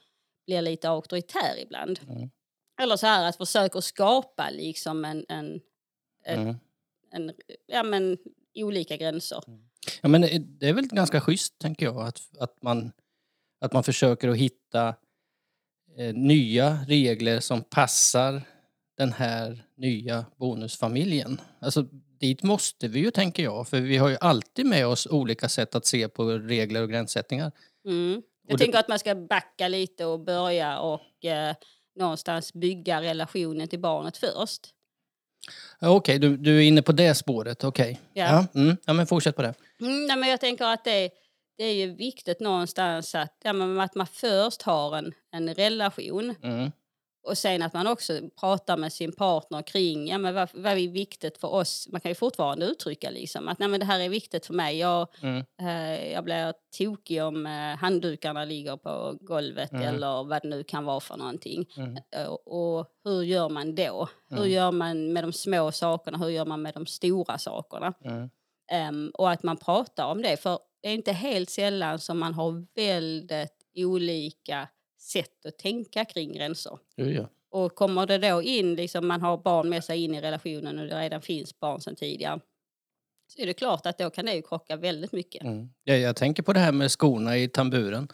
blir 0.47 0.63
lite 0.63 0.89
auktoritär 0.91 1.59
ibland. 1.63 2.01
Mm. 2.09 2.31
Eller 2.83 2.97
så 2.97 3.07
här 3.07 3.29
att 3.29 3.37
försöka 3.37 3.81
skapa 3.81 4.51
liksom 4.51 5.05
en, 5.05 5.25
en, 5.29 5.55
ett, 6.25 6.37
Mm. 6.39 6.55
en 7.11 7.33
ja, 7.67 7.83
men, 7.83 8.19
olika 8.55 8.97
gränser. 8.97 9.43
Ja, 10.03 10.09
men 10.09 10.21
det 10.59 10.69
är 10.69 10.73
väl 10.73 10.87
ganska 10.87 11.21
schysst, 11.21 11.59
tänker 11.59 11.87
jag, 11.87 12.01
att, 12.07 12.21
att, 12.41 12.63
man, 12.63 12.93
att 13.61 13.73
man 13.73 13.83
försöker 13.85 14.29
att 14.29 14.37
hitta 14.37 14.95
eh, 15.99 16.15
nya 16.15 16.79
regler 16.89 17.41
som 17.41 17.63
passar 17.63 18.43
den 18.99 19.13
här 19.13 19.63
nya 19.77 20.25
bonusfamiljen. 20.37 21.41
Alltså, 21.61 21.83
dit 22.21 22.43
måste 22.43 22.89
vi 22.89 23.01
ju, 23.01 23.11
tänker 23.11 23.43
jag, 23.43 23.69
för 23.69 23.81
vi 23.81 23.97
har 23.97 24.09
ju 24.09 24.17
alltid 24.21 24.67
med 24.67 24.87
oss 24.87 25.07
olika 25.07 25.49
sätt 25.49 25.75
att 25.75 25.87
se 25.87 26.09
på 26.09 26.25
regler 26.25 26.83
och 26.83 26.91
gränssättningar. 26.91 27.53
Mm. 27.89 28.11
Jag 28.13 28.53
Och 28.53 28.59
det- 28.59 28.65
tänker 28.65 28.79
att 28.79 28.89
man 28.89 28.99
ska 28.99 29.15
backa 29.15 29.69
lite 29.69 30.05
och 30.05 30.21
börja 30.21 30.79
och 30.79 31.25
eh, 31.25 31.55
någonstans 31.99 32.53
bygga 32.55 33.03
relationen 33.03 33.69
till 33.69 33.81
barnet 33.81 34.17
först. 34.17 34.73
Okej, 35.81 36.19
du, 36.19 36.37
du 36.37 36.57
är 36.59 36.63
inne 36.63 36.83
på 36.83 36.93
det 36.93 37.15
spåret, 37.15 37.65
okej. 37.65 38.01
Ja. 38.13 38.25
Ja, 38.55 38.61
mm, 38.61 38.77
ja, 38.85 38.93
men 38.93 39.07
fortsätt 39.07 39.37
på 39.37 39.43
det. 39.43 39.55
Mm, 39.81 40.07
nej, 40.07 40.17
men 40.17 40.29
jag 40.29 40.41
tänker 40.41 40.65
att 40.65 40.85
det, 40.85 41.11
det 41.59 41.65
är 41.65 41.75
ju 41.75 41.95
viktigt 41.95 42.41
någonstans 42.41 43.15
att, 43.15 43.37
ja, 43.45 43.53
men 43.53 43.81
att 43.81 43.95
man 43.95 44.07
först 44.07 44.63
har 44.63 44.97
en, 44.97 45.13
en 45.33 45.55
relation 45.55 46.35
Mm. 46.43 46.71
och 47.29 47.39
sen 47.39 47.63
att 47.63 47.73
man 47.73 47.87
också 47.87 48.21
pratar 48.41 48.77
med 48.77 48.93
sin 48.93 49.13
partner 49.13 49.63
kring 49.63 50.09
ja, 50.09 50.19
men 50.19 50.35
vad, 50.35 50.49
vad 50.55 50.73
är 50.73 50.89
viktigt 50.89 51.39
för 51.39 51.49
oss. 51.49 51.89
Man 51.93 52.01
kan 52.01 52.11
ju 52.11 52.15
fortfarande 52.15 52.67
uttrycka 52.67 53.11
liksom 53.11 53.49
att 53.49 53.59
nej, 53.59 53.69
men 53.69 53.81
det 53.81 53.87
här 53.87 54.01
är 54.01 54.09
viktigt 54.09 54.47
för 54.47 54.55
mig. 54.55 54.79
Jag, 54.79 55.09
Mm. 55.23 55.45
eh, 55.61 56.13
jag 56.13 56.25
blir 56.25 56.55
tokig 56.79 57.23
om 57.23 57.47
eh, 57.47 57.53
handdukarna 57.53 58.45
ligger 58.45 58.77
på 58.77 59.17
golvet 59.21 59.73
Mm. 59.73 59.83
eller 59.95 60.25
vad 60.25 60.43
det 60.43 60.49
nu 60.49 60.65
kan 60.65 60.85
vara 60.85 61.01
för 61.01 61.17
någonting. 61.17 61.67
Mm. 61.77 61.97
Eh, 62.17 62.27
och 62.27 62.87
hur 63.05 63.23
gör 63.23 63.49
man 63.49 63.75
då? 63.75 64.09
Hur 64.29 64.37
Mm. 64.39 64.51
gör 64.51 64.73
man 64.73 65.13
med 65.13 65.25
de 65.25 65.33
små 65.33 65.73
sakerna? 65.73 66.19
Hur 66.19 66.29
gör 66.29 66.45
man 66.47 66.63
med 66.63 66.75
de 66.75 66.87
stora 66.87 67.39
sakerna? 67.39 67.95
Ehm, 68.73 69.11
och 69.15 69.31
att 69.31 69.43
man 69.43 69.57
pratar 69.57 70.07
om 70.07 70.23
det. 70.23 70.37
För 70.37 70.59
det 70.87 70.91
är 70.91 70.95
inte 70.95 71.13
helt 71.13 71.51
sällan 71.51 71.99
som 71.99 72.19
man 72.19 72.35
har 72.35 72.67
väldigt 72.75 73.53
olika 73.77 74.69
sätt 74.99 75.47
att 75.47 75.59
tänka 75.59 76.05
kring 76.05 76.33
gränser. 76.33 76.79
Jo, 76.97 77.07
ja. 77.07 77.29
Och 77.51 77.75
kommer 77.75 78.07
det 78.07 78.19
då 78.19 78.43
in, 78.43 78.75
liksom 78.75 79.07
man 79.07 79.23
har 79.23 79.39
barn 79.39 79.69
med 79.69 79.85
sig 79.85 80.05
in 80.05 80.15
i 80.15 80.21
relationen 80.21 80.79
och 80.79 80.87
det 80.87 81.01
redan 81.01 81.23
finns 81.23 81.61
barn 81.61 81.81
sedan 81.81 81.97
tidigare. 81.97 82.41
Så 83.27 83.43
är 83.43 83.47
det 83.47 83.53
klart 83.53 83.87
att 83.87 83.99
då 83.99 84.11
kan 84.11 84.25
det 84.27 84.35
ju 84.35 84.43
krocka 84.43 84.77
väldigt 84.77 85.13
mycket. 85.13 85.43
Mm. 85.43 85.69
Jag, 85.85 85.99
jag 85.99 86.17
tänker 86.17 86.43
på 86.43 86.53
det 86.53 86.61
här 86.61 86.73
med 86.73 86.91
skorna 86.91 87.39
i 87.39 87.49
tamburen 87.49 88.09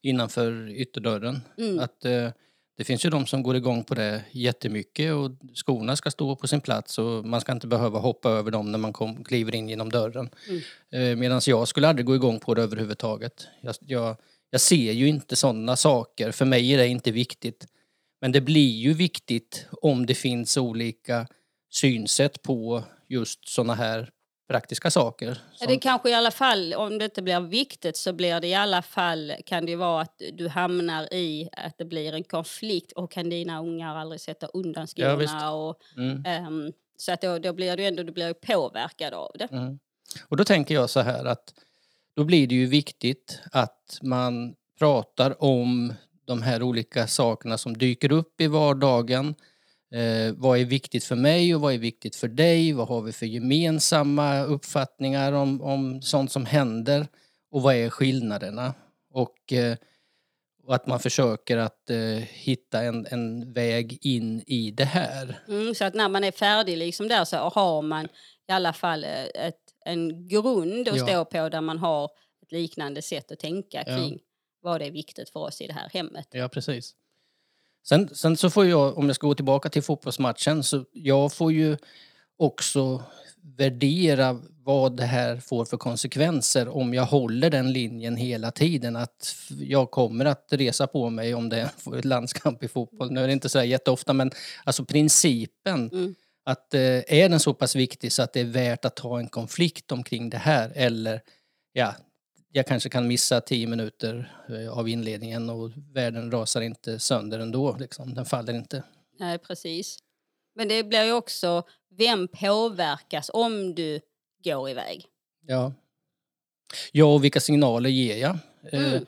innanför 0.00 0.70
ytterdörren. 0.70 1.40
Mm. 1.58 1.78
Att, 1.78 2.04
eh, 2.04 2.30
det 2.76 2.84
finns 2.84 3.04
ju 3.04 3.10
de 3.10 3.26
som 3.26 3.42
går 3.42 3.56
igång 3.56 3.84
på 3.84 3.94
det 3.94 4.24
jättemycket 4.30 5.12
och 5.12 5.30
skorna 5.54 5.96
ska 5.96 6.10
stå 6.10 6.36
på 6.36 6.48
sin 6.48 6.60
plats 6.60 6.98
och 6.98 7.24
man 7.24 7.40
ska 7.40 7.52
inte 7.52 7.66
behöva 7.66 7.98
hoppa 7.98 8.30
över 8.30 8.50
dem 8.50 8.72
när 8.72 8.78
man 8.78 8.92
kom, 8.92 9.24
kliver 9.24 9.54
in 9.54 9.68
genom 9.68 9.90
dörren. 9.90 10.30
Mm. 10.48 10.62
Eh, 10.92 11.16
Medan 11.16 11.40
jag 11.46 11.68
skulle 11.68 11.88
aldrig 11.88 12.06
gå 12.06 12.14
igång 12.14 12.40
på 12.40 12.54
det 12.54 12.62
överhuvudtaget. 12.62 13.46
Jag, 13.60 13.74
jag, 13.80 14.16
jag 14.50 14.60
ser 14.60 14.92
ju 14.92 15.08
inte 15.08 15.36
sådana 15.36 15.76
saker. 15.76 16.30
För 16.30 16.44
mig 16.44 16.74
är 16.74 16.78
det 16.78 16.86
inte 16.86 17.10
viktigt. 17.10 17.66
Men 18.20 18.32
det 18.32 18.40
blir 18.40 18.70
ju 18.70 18.92
viktigt 18.92 19.66
om 19.82 20.06
det 20.06 20.14
finns 20.14 20.56
olika 20.56 21.26
synsätt 21.70 22.42
på 22.42 22.84
just 23.08 23.48
sådana 23.48 23.74
här 23.74 24.10
praktiska 24.48 24.90
saker. 24.90 25.26
Ja, 25.26 25.34
Som, 25.58 25.66
det 25.66 25.78
kanske 25.78 26.10
i 26.10 26.14
alla 26.14 26.30
fall, 26.30 26.74
om 26.74 26.98
det 26.98 27.04
inte 27.04 27.22
blir 27.22 27.40
viktigt 27.40 27.96
så 27.96 28.12
blir 28.12 28.40
det 28.40 28.48
i 28.48 28.54
alla 28.54 28.82
fall, 28.82 29.32
kan 29.46 29.66
det 29.66 29.76
vara 29.76 30.02
att 30.02 30.22
du 30.32 30.48
hamnar 30.48 31.14
i 31.14 31.48
att 31.52 31.78
det 31.78 31.84
blir 31.84 32.12
en 32.14 32.24
konflikt 32.24 32.92
och 32.92 33.10
kan 33.12 33.30
dina 33.30 33.60
ungar 33.60 33.96
aldrig 33.96 34.20
sätta 34.20 34.46
undan 34.46 34.86
Ja, 34.94 35.16
skorna. 35.16 35.52
och, 35.52 35.76
mm, 35.96 36.24
ehm, 36.26 36.72
så 36.96 37.12
att 37.12 37.20
då, 37.20 37.38
då 37.38 37.52
blir 37.52 37.76
du 37.76 37.84
ändå 37.84 38.02
du 38.02 38.12
blir 38.12 38.32
påverkad 38.34 39.14
av 39.14 39.30
det. 39.34 39.48
mm. 39.52 39.78
Och 40.28 40.36
då 40.36 40.44
tänker 40.44 40.74
jag 40.74 40.90
så 40.90 41.00
här 41.00 41.24
att 41.24 41.54
då 42.16 42.24
blir 42.24 42.46
det 42.46 42.54
ju 42.54 42.66
viktigt 42.66 43.40
att 43.52 43.98
man 44.02 44.54
pratar 44.78 45.42
om 45.42 45.94
de 46.24 46.42
här 46.42 46.62
olika 46.62 47.06
sakerna 47.06 47.58
som 47.58 47.76
dyker 47.78 48.12
upp 48.12 48.40
i 48.40 48.46
vardagen. 48.46 49.34
Eh, 49.92 50.32
vad 50.36 50.58
är 50.58 50.64
viktigt 50.64 51.04
för 51.04 51.16
mig 51.16 51.54
och 51.54 51.60
vad 51.60 51.74
är 51.74 51.78
viktigt 51.78 52.16
för 52.16 52.28
dig? 52.28 52.72
Vad 52.72 52.88
har 52.88 53.02
vi 53.02 53.12
för 53.12 53.26
gemensamma 53.26 54.42
uppfattningar 54.42 55.32
om, 55.32 55.62
om 55.62 56.02
sånt 56.02 56.32
som 56.32 56.46
händer? 56.46 57.06
Och 57.50 57.62
vad 57.62 57.74
är 57.74 57.90
skillnaderna? 57.90 58.74
Och, 59.10 59.52
eh, 59.52 59.76
och 60.64 60.74
att 60.74 60.86
man 60.86 61.00
försöker 61.00 61.56
att 61.56 61.90
eh, 61.90 61.98
hitta 62.28 62.82
en, 62.82 63.06
en 63.10 63.52
väg 63.52 63.98
in 64.06 64.42
i 64.46 64.70
det 64.70 64.84
här. 64.84 65.38
Mm, 65.48 65.74
så 65.74 65.84
att 65.84 65.94
när 65.94 66.08
man 66.08 66.24
är 66.24 66.32
färdig 66.32 66.76
liksom 66.76 67.08
där 67.08 67.24
så 67.24 67.36
har 67.36 67.82
man 67.82 68.04
i 68.48 68.52
alla 68.52 68.72
fall 68.72 69.04
eh, 69.04 69.24
ett, 69.46 69.60
en 69.84 70.28
grund 70.28 70.88
att 70.88 70.96
Ja. 70.98 71.06
stå 71.06 71.24
på 71.24 71.48
där 71.48 71.60
man 71.60 71.78
har 71.78 72.04
ett 72.42 72.52
liknande 72.52 73.02
sätt 73.02 73.32
att 73.32 73.38
tänka 73.38 73.84
Ja. 73.86 73.96
kring 73.96 74.18
vad 74.60 74.80
det 74.80 74.86
är 74.86 74.90
viktigt 74.90 75.30
för 75.30 75.40
oss 75.40 75.60
i 75.60 75.66
det 75.66 75.72
här 75.72 75.88
hemmet. 75.92 76.28
Ja, 76.30 76.48
precis. 76.48 76.94
Sen, 77.84 78.08
sen 78.14 78.36
så 78.36 78.50
får 78.50 78.66
jag, 78.66 78.98
om 78.98 79.06
jag 79.06 79.16
ska 79.16 79.26
gå 79.26 79.34
tillbaka 79.34 79.68
till 79.68 79.82
fotbollsmatchen, 79.82 80.62
så 80.62 80.84
jag 80.92 81.32
får 81.32 81.52
ju 81.52 81.76
också 82.38 83.02
värdera 83.56 84.40
vad 84.64 84.96
det 84.96 85.04
här 85.04 85.36
får 85.36 85.64
för 85.64 85.76
konsekvenser 85.76 86.68
om 86.68 86.94
jag 86.94 87.04
håller 87.04 87.50
den 87.50 87.72
linjen 87.72 88.16
hela 88.16 88.50
tiden. 88.50 88.96
Att 88.96 89.34
jag 89.60 89.90
kommer 89.90 90.24
att 90.24 90.46
resa 90.50 90.86
på 90.86 91.10
mig 91.10 91.34
om 91.34 91.48
det 91.48 91.60
är 91.86 91.98
ett 91.98 92.04
landskamp 92.04 92.62
i 92.62 92.68
fotboll. 92.68 93.10
Nu 93.12 93.22
är 93.22 93.26
det 93.26 93.32
inte 93.32 93.48
så 93.48 93.62
jätteofta, 93.62 94.12
men 94.12 94.30
alltså 94.64 94.84
principen 94.84 95.90
Mm. 95.92 96.14
att 96.44 96.74
eh, 96.74 96.80
är 97.14 97.28
den 97.28 97.40
så 97.40 97.54
pass 97.54 97.76
viktig 97.76 98.12
så 98.12 98.22
att 98.22 98.32
det 98.32 98.40
är 98.40 98.44
värt 98.44 98.84
att 98.84 98.96
ta 98.96 99.18
en 99.18 99.28
konflikt 99.28 99.92
omkring 99.92 100.30
det 100.30 100.38
här 100.38 100.72
eller 100.74 101.20
ja, 101.72 101.94
jag 102.52 102.66
kanske 102.66 102.88
kan 102.88 103.08
missa 103.08 103.40
tio 103.40 103.66
minuter 103.66 104.32
eh, 104.48 104.78
av 104.78 104.88
inledningen 104.88 105.50
och 105.50 105.70
världen 105.92 106.30
rasar 106.30 106.60
inte 106.60 106.98
sönder 106.98 107.38
ändå. 107.38 107.76
Liksom. 107.80 108.14
Den 108.14 108.24
faller 108.24 108.54
inte. 108.54 108.82
Nej, 109.18 109.38
precis. 109.38 109.98
Men 110.54 110.68
det 110.68 110.84
blir 110.84 111.04
ju 111.04 111.12
också, 111.12 111.62
vem 111.98 112.28
påverkas 112.28 113.30
om 113.34 113.74
du 113.74 114.00
går 114.44 114.70
iväg? 114.70 115.04
Ja. 115.46 115.72
ja, 116.92 117.04
och 117.04 117.24
vilka 117.24 117.40
signaler 117.40 117.90
ger 117.90 118.16
jag? 118.16 118.38
Eh, 118.72 118.92
Mm. 118.92 119.04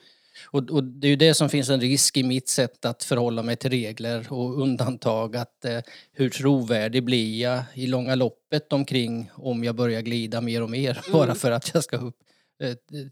och, 0.50 0.70
och 0.70 0.84
det 0.84 1.06
är 1.06 1.10
ju 1.10 1.16
det 1.16 1.34
som 1.34 1.48
finns 1.48 1.68
en 1.70 1.80
risk 1.80 2.16
i 2.16 2.22
mitt 2.22 2.48
sätt 2.48 2.84
att 2.84 3.04
förhålla 3.04 3.42
mig 3.42 3.56
till 3.56 3.70
regler 3.70 4.32
och 4.32 4.62
undantag. 4.62 5.36
Att, 5.36 5.64
eh, 5.64 5.80
hur 6.12 6.30
trovärdig 6.30 7.04
blir 7.04 7.40
jag 7.42 7.62
i 7.74 7.86
långa 7.86 8.14
loppet 8.14 8.72
omkring 8.72 9.30
om 9.34 9.64
jag 9.64 9.74
börjar 9.74 10.00
glida 10.00 10.40
mer 10.40 10.62
och 10.62 10.70
mer 10.70 11.00
bara 11.12 11.34
för 11.34 11.50
att 11.50 11.74
jag 11.74 11.84
ska 11.84 11.96
upp, 11.96 12.16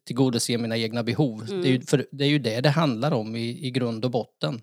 tillgodose 0.04 0.58
mina 0.58 0.76
egna 0.76 1.02
behov. 1.02 1.46
Det, 1.46 1.68
är 1.68 1.72
ju, 1.72 1.80
för 1.80 2.06
det 2.10 2.24
är 2.24 2.28
ju 2.28 2.38
det 2.38 2.60
det 2.60 2.68
handlar 2.68 3.12
om 3.12 3.36
i, 3.36 3.66
i 3.66 3.70
grund 3.70 4.04
och 4.04 4.10
botten. 4.10 4.62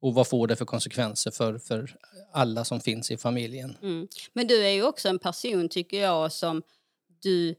Och 0.00 0.14
vad 0.14 0.28
får 0.28 0.46
det 0.46 0.56
för 0.56 0.64
konsekvenser 0.64 1.30
för, 1.30 1.58
för 1.58 1.96
alla 2.32 2.64
som 2.64 2.80
finns 2.80 3.10
i 3.10 3.16
familjen? 3.16 3.76
Mm. 3.82 4.08
Men 4.32 4.46
du 4.46 4.64
är 4.64 4.70
ju 4.70 4.82
också 4.82 5.08
en 5.08 5.18
person, 5.18 5.68
tycker 5.68 6.02
jag, 6.02 6.32
som 6.32 6.62
du, 7.22 7.54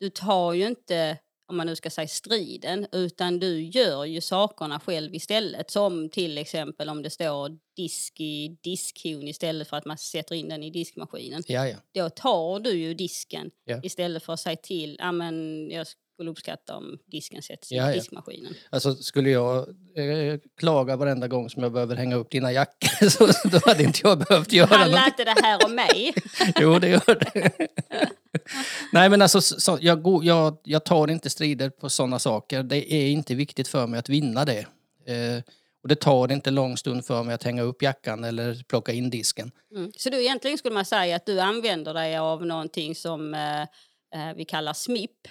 du 0.00 0.10
tar 0.10 0.52
ju 0.52 0.66
inte, 0.66 1.18
om 1.52 1.56
man 1.56 1.66
nu 1.66 1.76
ska 1.76 1.90
säga 1.90 2.08
striden, 2.08 2.86
utan 2.92 3.38
du 3.38 3.62
gör 3.62 4.04
ju 4.04 4.20
sakerna 4.20 4.80
själv 4.80 5.14
istället. 5.14 5.70
Som 5.70 6.10
till 6.10 6.38
exempel 6.38 6.88
om 6.88 7.02
det 7.02 7.10
står 7.10 7.50
disk 7.76 8.20
i 8.20 8.56
diskhon 8.62 9.28
istället 9.28 9.68
för 9.68 9.76
att 9.76 9.84
man 9.84 9.98
sätter 9.98 10.34
in 10.34 10.48
den 10.48 10.62
i 10.62 10.70
diskmaskinen. 10.70 11.42
Ja, 11.46 11.68
ja. 11.68 11.76
Då 11.94 12.10
tar 12.10 12.60
du 12.60 12.70
ju 12.70 12.94
disken 12.94 13.50
Ja. 13.64 13.80
istället 13.82 14.22
för 14.22 14.32
att 14.32 14.40
säga 14.40 14.56
till, 14.56 14.96
ja 14.98 15.12
men 15.12 15.68
jag 15.70 15.86
skulle 15.86 16.30
uppskatta 16.30 16.76
om 16.76 16.98
disken 17.06 17.42
sätts 17.42 17.72
Ja, 17.72 17.90
i 17.90 17.94
diskmaskinen. 17.94 18.54
Alltså 18.70 18.94
skulle 18.94 19.30
jag 19.30 19.58
eh, 19.96 20.38
klaga 20.60 20.96
varenda 20.96 21.28
gång 21.28 21.50
som 21.50 21.62
jag 21.62 21.72
behöver 21.72 21.96
hänga 21.96 22.16
upp 22.16 22.30
dina 22.30 22.52
jackor 22.52 23.08
så 23.42 23.48
då 23.48 23.58
hade 23.66 23.82
inte 23.82 24.00
jag 24.02 24.18
behövt 24.18 24.52
göra 24.52 24.76
Handlar 24.76 24.98
något. 25.00 25.08
inte 25.08 25.24
det 25.24 25.42
här 25.42 25.64
om 25.66 25.74
mig? 25.74 26.12
Jo, 26.60 26.78
det 26.78 26.88
gör 26.88 27.32
det. 27.34 27.50
Nej, 28.92 29.10
men 29.10 29.22
alltså 29.22 29.40
så, 29.40 29.78
jag, 29.80 30.02
går, 30.02 30.24
jag, 30.24 30.56
jag 30.64 30.84
tar 30.84 31.10
inte 31.10 31.30
strider 31.30 31.70
på 31.70 31.90
sådana 31.90 32.18
saker. 32.18 32.62
Det 32.62 32.92
är 32.94 33.10
inte 33.10 33.34
viktigt 33.34 33.68
för 33.68 33.86
mig 33.86 33.98
att 33.98 34.08
vinna 34.08 34.44
det. 34.44 34.66
Eh, 35.06 35.42
och 35.82 35.88
det 35.88 35.94
tar 35.94 36.32
inte 36.32 36.50
lång 36.50 36.76
stund 36.76 37.04
för 37.04 37.22
mig 37.22 37.34
att 37.34 37.42
hänga 37.42 37.62
upp 37.62 37.82
jackan 37.82 38.24
eller 38.24 38.62
plocka 38.68 38.92
in 38.92 39.10
disken. 39.10 39.50
Mm. 39.74 39.92
Så 39.96 40.10
du 40.10 40.20
egentligen 40.20 40.58
skulle 40.58 40.74
man 40.74 40.84
säga 40.84 41.16
att 41.16 41.26
du 41.26 41.40
använder 41.40 41.94
dig 41.94 42.16
av 42.16 42.46
någonting 42.46 42.94
som 42.94 43.34
eh, 43.34 43.62
eh, 43.62 44.34
vi 44.36 44.44
kallar 44.44 44.72
SMIP, 44.72 45.28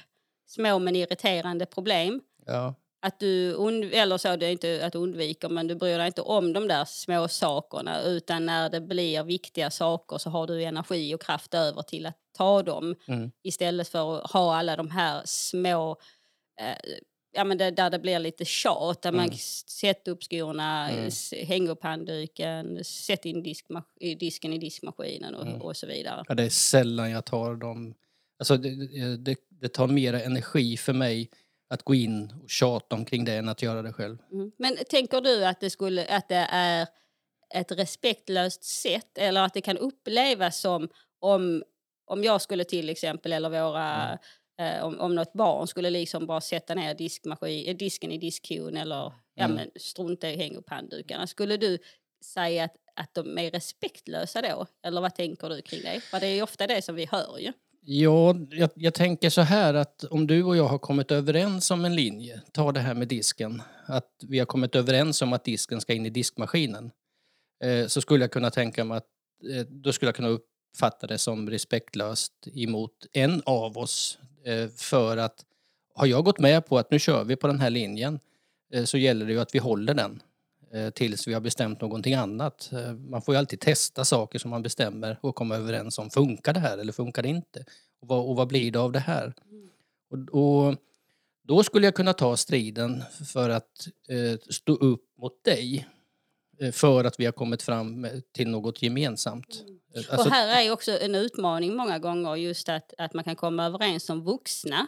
små 0.48 0.80
men 0.80 0.96
irriterande 0.96 1.65
problem. 1.65 2.22
Ja, 2.46 2.75
Att 3.03 3.20
du, 3.20 3.55
eller 3.93 4.17
så, 4.17 4.36
det 4.36 4.46
är 4.46 4.51
inte 4.51 4.86
att 4.86 4.93
du 4.93 5.00
undviker, 5.00 5.50
men 5.50 5.67
du 5.67 5.75
bryr 5.75 5.98
dig 5.98 6.08
inte 6.08 6.22
om 6.22 6.53
de 6.53 6.67
där 6.67 6.86
små 6.86 7.27
sakerna 7.27 8.01
utan 8.01 8.46
när 8.46 8.70
det 8.70 8.81
blir 8.81 9.24
viktiga 9.24 9.70
saker 9.72 10.17
så 10.17 10.29
har 10.29 10.48
du 10.48 10.63
energi 10.63 11.15
och 11.15 11.22
kraft 11.22 11.53
över 11.53 11.81
till 11.81 12.05
att 12.05 12.17
ta 12.38 12.63
dem 12.63 12.96
Mm. 13.08 13.31
istället 13.43 13.88
för 13.88 14.17
att 14.17 14.31
ha 14.31 14.55
alla 14.55 14.75
de 14.75 14.91
här 14.91 15.22
små 15.25 15.98
eh, 16.62 16.75
Ja, 17.34 17.43
men 17.43 17.58
det, 17.58 17.72
där 17.72 17.89
det 17.89 18.00
blir 18.00 18.20
lite 18.20 18.46
tjat, 18.46 19.01
där 19.01 19.12
man 19.12 19.25
Mm. 19.25 19.38
sätter 19.67 20.12
upp 20.12 20.24
skorna, 20.24 20.89
Mm. 20.89 21.10
hänger 21.48 21.70
upp 21.72 21.84
handduken, 21.84 22.84
sätter 22.84 23.29
in 23.29 23.43
diskma- 23.43 24.15
disken 24.20 24.53
i 24.53 24.58
diskmaskinen 24.58 25.36
och, 25.36 25.48
Mm. 25.48 25.62
och 25.62 25.77
så 25.77 25.88
vidare. 25.88 26.24
ja, 26.27 26.36
det 26.36 26.43
är 26.43 26.50
sällan 26.50 27.12
jag 27.12 27.25
tar 27.25 27.55
dem. 27.55 27.93
Alltså 28.39 28.58
det, 28.58 29.17
det, 29.17 29.38
det 29.50 29.70
tar 29.70 29.88
mer 29.88 30.13
energi 30.13 30.77
för 30.77 30.93
mig 30.93 31.29
att 31.72 31.84
gå 31.84 31.96
in 31.96 32.34
och 32.44 32.50
tjata 32.50 32.96
omkring 32.96 33.25
det 33.25 33.34
än 33.34 33.50
att 33.50 33.62
göra 33.62 33.82
det 33.82 33.94
själv. 33.94 34.18
Mm. 34.32 34.51
Men 34.58 34.78
tänker 34.90 35.22
du 35.22 35.46
att 35.46 35.60
det, 35.60 35.70
skulle, 35.70 36.06
att 36.06 36.30
det 36.30 36.48
är 36.50 36.88
ett 37.54 37.72
respektlöst 37.72 38.63
sätt 38.63 39.18
eller 39.18 39.42
att 39.42 39.54
det 39.54 39.62
kan 39.62 39.78
upplevas 39.78 40.60
som 40.60 40.90
om, 41.20 41.63
om 42.06 42.24
jag 42.24 42.42
skulle 42.42 42.63
till 42.63 42.90
exempel 42.90 43.34
eller 43.34 43.50
våra 43.50 44.20
eh, 44.60 44.84
om, 44.84 45.00
om 45.00 45.16
något 45.16 45.34
barn 45.34 45.68
skulle 45.68 45.90
liksom 45.90 46.25
bara 46.28 46.42
sätta 46.42 46.75
ner 46.75 46.94
diskmaskin, 46.94 47.68
eh, 47.68 47.75
disken 47.78 48.12
i 48.12 48.18
diskhon 48.18 48.78
eller 48.78 49.13
ja, 49.34 49.44
Mm. 49.46 49.56
men 49.56 49.72
strunta 49.75 50.30
i 50.30 50.34
att 50.34 50.40
hänga 50.40 50.58
upp 50.58 50.70
handdukarna. 50.70 51.28
Skulle 51.28 51.58
du 51.58 51.78
säga 52.25 52.63
att, 52.63 52.75
att 52.96 53.13
de 53.13 53.38
är 53.38 53.51
respektlösa 53.51 54.42
då? 54.42 54.66
Eller 54.84 55.01
vad 55.01 55.16
tänker 55.16 55.50
du 55.50 55.62
kring 55.62 55.82
det? 55.82 56.01
För 56.01 56.20
det 56.20 56.28
är 56.28 56.44
ofta 56.44 56.68
det 56.68 56.82
som 56.82 56.96
vi 56.96 57.06
hör 57.12 57.40
ju. 57.40 57.54
Ja, 57.84 58.36
jag, 58.50 58.70
jag 58.76 58.94
tänker 58.94 59.30
så 59.30 59.42
här 59.42 59.74
att 59.74 60.04
om 60.04 60.28
du 60.28 60.44
och 60.44 60.58
jag 60.58 60.68
har 60.68 60.78
kommit 60.78 61.12
överens 61.12 61.72
om 61.72 61.86
en 61.86 61.96
linje, 61.96 62.42
ta 62.52 62.72
det 62.72 62.80
här 62.80 62.94
med 62.94 63.08
disken, 63.08 63.62
att 63.86 64.10
vi 64.28 64.40
har 64.40 64.46
kommit 64.46 64.76
överens 64.76 65.22
om 65.22 65.34
att 65.34 65.44
disken 65.44 65.82
ska 65.82 65.94
in 65.94 66.06
i 66.06 66.10
diskmaskinen, 66.10 66.92
eh, 67.64 67.88
så 67.88 68.02
skulle 68.02 68.24
jag 68.24 68.32
kunna 68.32 68.50
tänka 68.50 68.84
mig 68.84 68.98
att 68.98 69.08
eh, 69.52 69.66
då 69.70 69.94
skulle 69.94 70.08
jag 70.08 70.16
kunna 70.16 70.28
uppfatta 70.28 71.08
det 71.08 71.18
som 71.18 71.50
respektlöst 71.50 72.34
emot 72.54 73.08
en 73.14 73.42
av 73.46 73.78
oss. 73.78 74.20
Eh, 74.46 74.68
för 74.70 75.18
att 75.18 75.46
har 75.96 76.06
jag 76.06 76.26
gått 76.26 76.40
med 76.40 76.66
på 76.66 76.78
att 76.78 76.92
nu 76.92 77.00
kör 77.00 77.24
vi 77.24 77.36
på 77.36 77.48
den 77.48 77.60
här 77.60 77.70
linjen 77.70 78.20
eh, 78.74 78.84
så 78.84 78.98
gäller 78.98 79.26
det 79.26 79.34
ju 79.34 79.40
att 79.40 79.56
vi 79.56 79.60
håller 79.60 79.94
den 79.94 80.22
tills 80.94 81.28
vi 81.28 81.34
har 81.34 81.42
bestämt 81.42 81.82
någonting 81.82 82.13
annat. 82.13 82.70
Eh, 82.74 82.94
Man 82.94 83.22
får 83.22 83.34
ju 83.36 83.40
alltid 83.40 83.60
testa 83.60 84.06
saker 84.06 84.40
som 84.40 84.50
man 84.51 84.62
bestämmer 84.63 85.18
och 85.22 85.36
komma 85.36 85.56
överens 85.56 85.98
om. 86.00 86.10
Funkar 86.10 86.54
det 86.54 86.60
här 86.60 86.78
eller 86.78 86.94
funkar 86.94 87.22
det 87.24 87.30
inte? 87.30 87.66
Och 88.01 88.08
vad, 88.08 88.25
och 88.30 88.36
vad 88.36 88.48
blir 88.48 88.72
det 88.72 88.80
av 88.80 88.92
det 88.92 89.00
här? 89.00 89.34
Och, 90.12 90.42
och 90.44 90.75
då 91.48 91.63
skulle 91.63 91.88
jag 91.88 91.96
kunna 91.96 92.13
ta 92.13 92.38
striden 92.38 93.04
för 93.34 93.50
att 93.50 93.88
eh, 94.10 94.40
stå 94.50 94.74
upp 94.74 95.04
mot 95.22 95.44
dig 95.44 95.88
eh, 96.62 96.72
för 96.72 97.04
att 97.04 97.20
vi 97.20 97.25
har 97.25 97.32
kommit 97.32 97.62
fram 97.62 98.08
till 98.32 98.48
något 98.50 98.82
gemensamt. 98.82 99.63
Eh, 99.96 100.04
Alltså, 100.10 100.28
och 100.28 100.34
här 100.34 100.66
är 100.66 100.72
också 100.72 101.00
en 101.00 101.16
utmaning 101.16 101.75
många 101.75 102.00
gånger 102.00 102.36
just 102.36 102.70
att, 102.70 102.94
att 102.98 103.13
man 103.13 103.24
kan 103.24 103.36
komma 103.36 103.66
överens 103.66 104.06
som 104.06 104.24
vuxna. 104.24 104.88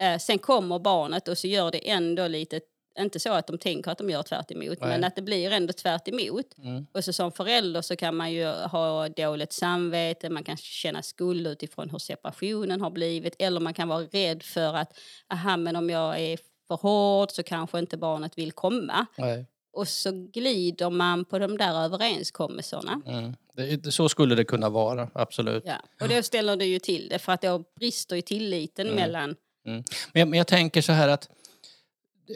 Eh, 0.00 0.18
sen 0.18 0.38
kommer 0.38 0.78
barnet 0.78 1.28
och 1.28 1.38
så 1.38 1.46
gör 1.46 1.70
det 1.70 1.90
ändå 1.90 2.28
lite, 2.28 2.60
inte 2.98 3.20
så 3.20 3.32
att 3.32 3.46
de 3.46 3.58
tänker 3.58 3.90
att 3.90 3.98
de 3.98 4.10
gör 4.10 4.22
tvärt 4.22 4.50
emot, 4.50 4.80
men 4.80 5.04
att 5.04 5.16
det 5.16 5.22
blir 5.22 5.50
ändå 5.50 5.72
tvärt 5.72 6.08
emot. 6.08 6.46
Mm. 6.58 6.86
Och 6.92 7.04
så 7.04 7.12
som 7.12 7.32
förälder 7.32 7.82
så 7.82 7.96
kan 7.96 8.16
man 8.16 8.32
ju 8.32 8.46
ha 8.46 9.08
dåligt 9.08 9.52
samvete, 9.52 10.30
man 10.30 10.44
kan 10.44 10.56
känna 10.56 11.02
skuld 11.02 11.46
utifrån 11.46 11.90
hur 11.90 11.98
separationen 11.98 12.80
har 12.80 12.90
blivit 12.90 13.36
eller 13.38 13.60
man 13.60 13.74
kan 13.74 13.88
vara 13.88 14.02
rädd 14.02 14.42
för 14.42 14.74
att 14.74 14.98
aha, 15.32 15.56
men 15.56 15.76
om 15.76 15.90
jag 15.90 16.20
är 16.20 16.38
för 16.68 16.74
hård 16.76 17.30
så 17.30 17.42
kanske 17.42 17.78
inte 17.78 17.96
barnet 17.96 18.38
vill 18.38 18.52
komma. 18.52 19.06
nej. 19.18 19.46
och 19.72 19.88
så 19.88 20.10
glider 20.32 20.90
man 20.90 21.24
på 21.24 21.38
de 21.38 21.58
där 21.58 21.84
överenskommelserna. 21.84 23.00
Mm. 23.06 23.34
Det, 23.54 23.92
så 23.92 24.08
skulle 24.08 24.34
det 24.34 24.44
kunna 24.44 24.68
vara, 24.68 25.08
absolut. 25.14 25.62
Ja. 25.66 25.76
Och 26.00 26.08
då 26.08 26.22
ställer 26.22 26.56
det 26.56 26.64
ju 26.64 26.78
till 26.78 27.08
det 27.08 27.18
för 27.18 27.32
att 27.32 27.42
då 27.42 27.64
brister 27.76 28.16
ju 28.16 28.22
tilliten 28.22 28.86
Mm. 28.86 28.96
mellan... 28.96 29.36
Men 29.64 29.84
jag, 30.12 30.28
men 30.28 30.38
jag 30.38 30.46
tänker 30.46 30.82
så 30.82 30.92
här 30.92 31.08
att 31.08 31.28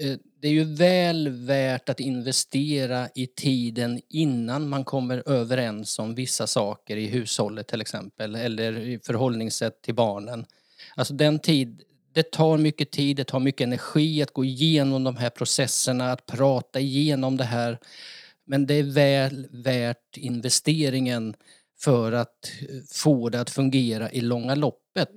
eh, 0.01 0.17
det 0.43 0.49
är 0.49 0.53
ju 0.53 0.65
väl 0.65 1.29
värt 1.29 1.89
att 1.89 2.01
investera 2.01 3.09
i 3.15 3.27
tiden 3.27 4.01
innan 4.09 4.69
man 4.69 4.85
kommer 4.85 5.29
överens 5.29 5.99
om 5.99 6.15
vissa 6.15 6.47
saker 6.47 6.97
i 6.97 7.07
hushållet 7.07 7.69
till 7.69 7.81
exempel 7.81 8.35
eller 8.35 8.79
i 8.79 8.99
förhållningssätt 8.99 9.83
till 9.83 9.95
barnen. 9.95 10.47
Alltså 10.95 11.15
den 11.15 11.39
tid, 11.39 11.83
det 12.13 12.31
tar 12.31 12.59
mycket 12.59 12.91
tid, 12.91 13.17
det 13.17 13.25
tar 13.25 13.41
mycket 13.41 13.65
energi 13.65 14.23
att 14.23 14.33
gå 14.33 14.45
igenom 14.45 15.05
de 15.05 15.17
här 15.17 15.31
processerna, 15.31 16.13
att 16.13 16.27
prata 16.27 16.81
igenom 16.81 17.37
det 17.37 17.45
här. 17.45 17.79
Men 18.47 18.67
det 18.67 18.75
är 18.75 18.83
väl 18.83 19.49
värt 19.51 20.17
investeringen 20.17 21.35
för 21.81 22.13
att 22.13 22.53
få 22.93 23.29
det 23.29 23.41
att 23.41 23.51
fungera 23.51 24.11
i 24.11 24.21
långa 24.21 24.55
loppet. 24.55 25.11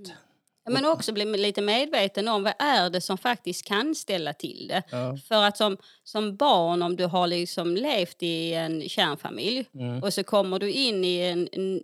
Men 0.69 0.85
också 0.85 1.11
bli 1.13 1.25
lite 1.25 1.61
medveten 1.61 2.27
om 2.27 2.43
vad 2.43 2.53
är 2.59 2.89
det 2.89 3.01
som 3.01 3.17
faktiskt 3.17 3.65
kan 3.65 3.95
ställa 3.95 4.33
till 4.33 4.67
det. 4.67 4.83
Ja. 4.91 5.17
För 5.27 5.43
att 5.43 5.57
som, 5.57 5.77
som 6.03 6.35
barn, 6.35 6.81
om 6.81 6.95
du 6.95 7.05
har 7.05 7.27
liksom 7.27 7.75
levt 7.75 8.23
i 8.23 8.53
en 8.53 8.89
kärnfamilj 8.89 9.65
Mm. 9.73 10.03
och 10.03 10.13
så 10.13 10.23
kommer 10.23 10.59
du 10.59 10.71
in 10.71 11.03
i 11.05 11.17
en, 11.19 11.49
en 11.51 11.81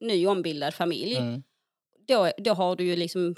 ny 0.00 0.26
ombildad 0.26 0.74
familj, 0.74 1.16
Mm. 1.16 1.42
då, 2.08 2.30
då 2.38 2.52
har 2.54 2.76
du 2.76 2.84
ju 2.84 2.96
liksom 2.96 3.34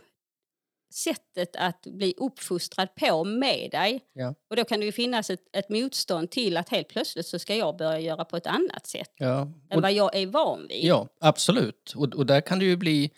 sättet 0.95 1.57
att 1.57 1.83
bli 1.87 2.15
uppfostrad 2.17 2.95
på 2.95 3.25
med 3.25 3.69
dig. 3.71 4.01
Ja. 4.13 4.35
Och 4.51 4.57
då 4.57 4.65
kan 4.65 4.81
det 4.81 4.87
ju 4.87 4.93
finnas 4.93 5.31
ett, 5.31 5.57
ett 5.57 5.69
motstånd 5.69 6.31
till 6.31 6.57
att 6.57 6.69
helt 6.69 6.89
plötsligt 6.89 7.27
så 7.27 7.39
ska 7.39 7.55
jag 7.55 7.77
börja 7.77 8.01
göra 8.01 8.25
på 8.25 8.37
ett 8.37 8.47
annat 8.47 8.87
sätt 8.87 9.13
Ja. 9.17 9.53
än 9.71 9.81
vad 9.81 9.93
jag 9.93 10.17
är 10.17 10.27
van 10.27 10.67
vid. 10.69 10.85
ja, 10.85 11.09
absolut. 11.21 11.93
Och, 11.97 12.15
och 12.15 12.27
där 12.27 12.41
kan 12.41 12.59
det 12.59 12.65
ju 12.65 12.77
bli 12.77 13.11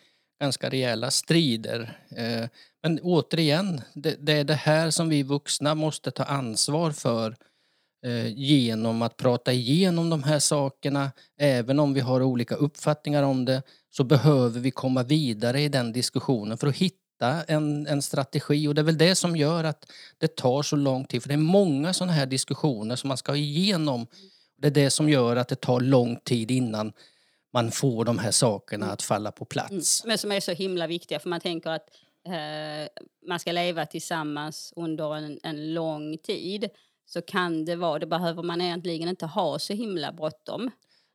ganska 0.43 0.71
rejäla 0.71 1.11
strider. 1.11 1.99
Eh, 2.17 2.49
men 2.83 3.01
återigen, 3.03 3.81
det, 3.95 4.33
är 4.33 4.45
det 4.45 4.55
här 4.55 4.91
som 4.91 5.09
vi 5.09 5.23
vuxna 5.23 5.75
måste 5.75 6.11
ta 6.11 6.25
ansvar 6.25 6.91
för 6.91 7.37
eh, 8.07 8.27
genom 8.27 9.03
att 9.03 9.17
prata 9.17 9.53
igenom 9.53 10.11
de 10.11 10.23
här 10.23 10.39
sakerna. 10.39 11.13
Även 11.39 11.79
om 11.79 11.95
vi 11.95 12.01
har 12.01 12.23
olika 12.23 12.55
uppfattningar 12.55 13.23
om 13.23 13.45
det 13.45 13.63
så 13.91 14.05
behöver 14.05 14.61
vi 14.61 14.71
komma 14.71 15.03
vidare 15.03 15.61
i 15.61 15.69
den 15.69 15.93
diskussionen 15.93 16.59
för 16.59 16.67
att 16.67 16.77
hitta 16.77 17.45
en, 17.49 17.87
en 17.87 18.03
strategi. 18.03 18.69
Och 18.69 18.75
det 18.75 18.81
är 18.81 18.85
väl 18.85 18.99
det 18.99 19.15
som 19.15 19.37
gör 19.37 19.65
att 19.65 19.87
det 20.19 20.37
tar 20.37 20.63
så 20.63 20.77
lång 20.77 21.05
tid. 21.05 21.23
För 21.23 21.29
det 21.29 21.35
är 21.35 21.39
många 21.39 21.93
sådana 21.93 22.13
här 22.13 22.27
diskussioner 22.27 22.97
som 22.97 23.09
man 23.09 23.17
ska 23.17 23.37
igenom. 23.37 24.07
Det 24.59 24.69
är 24.69 24.73
det 24.73 24.91
som 24.91 25.09
gör 25.09 25.37
att 25.37 25.49
det 25.49 25.61
tar 25.61 25.81
lång 25.81 26.17
tid 26.17 26.51
innan 26.51 26.93
man 27.53 27.71
får 27.71 28.05
de 28.05 28.19
här 28.19 28.31
sakerna 28.31 28.93
att 28.93 29.03
falla 29.03 29.33
på 29.33 29.45
Mm. 29.45 29.49
plats. 29.49 30.05
Men 30.05 30.19
som 30.19 30.33
är 30.33 30.41
så 30.41 30.53
himla 30.53 30.87
viktiga 30.87 31.19
för 31.19 31.29
man 31.29 31.41
tänker 31.41 31.71
att 31.71 31.89
eh, 32.27 32.89
man 33.29 33.39
ska 33.39 33.53
leva 33.53 33.87
tillsammans 33.87 34.73
under 34.77 35.17
en, 35.17 35.39
en 35.43 35.75
lång 35.75 36.19
tid 36.19 36.69
så 37.07 37.23
kan 37.23 37.65
det 37.65 37.77
vara, 37.77 37.99
det 37.99 38.07
behöver 38.07 38.43
man 38.43 38.61
egentligen 38.61 39.09
inte 39.09 39.27
ha 39.27 39.59
så 39.59 39.73
himla 39.73 40.13
bråttom. 40.13 40.71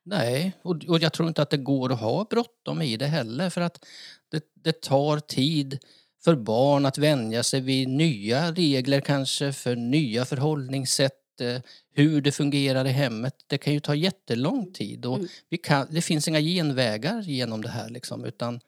Nej, 0.06 0.54
och, 0.62 0.86
och 0.88 1.00
jag 1.00 1.14
tror 1.14 1.28
inte 1.28 1.42
att 1.42 1.50
det 1.50 1.58
går 1.58 1.92
att 1.94 2.00
ha 2.00 2.24
bråttom 2.30 2.82
i 2.82 2.98
det 2.98 3.06
heller 3.06 3.50
för 3.50 3.62
att 3.62 3.86
det, 4.32 4.44
det 4.54 4.82
tar 4.82 5.20
tid 5.20 5.80
för 6.24 6.36
barn 6.36 6.86
att 6.86 6.98
vänja 6.98 7.44
sig 7.44 7.62
vid 7.62 7.88
nya 7.88 8.52
regler 8.52 9.02
kanske, 9.02 9.54
för 9.54 9.76
nya 9.76 10.26
förhållningssätt, 10.26 11.14
hur 11.94 12.22
det 12.22 12.32
fungerar 12.32 12.86
i 12.88 12.90
hemmet. 12.92 13.34
Det 13.48 13.58
kan 13.58 13.74
ju 13.74 13.80
ta 13.80 13.96
jättelång 13.96 14.72
tid 14.74 15.06
och 15.06 15.16
Mm. 15.18 15.28
vi 15.50 15.58
kan, 15.58 15.88
det 15.92 16.02
finns 16.02 16.28
inga 16.28 16.40
genvägar 16.42 17.22
genom 17.22 17.62
det 17.62 17.70
här 17.70 17.90
liksom 17.90 18.26
utan 18.26 18.60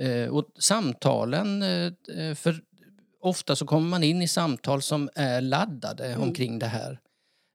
eh, 0.00 0.24
och 0.28 0.48
samtalen, 0.58 1.62
eh, 1.62 1.92
eh, 2.18 2.34
för 2.34 2.60
ofta 3.20 3.56
så 3.56 3.66
kommer 3.66 3.88
man 3.88 4.02
in 4.04 4.22
i 4.22 4.28
samtal 4.28 4.82
som 4.82 5.08
är 5.14 5.40
laddade 5.40 6.06
Mm. 6.06 6.22
omkring 6.22 6.58
det 6.58 6.66
här. 6.66 7.00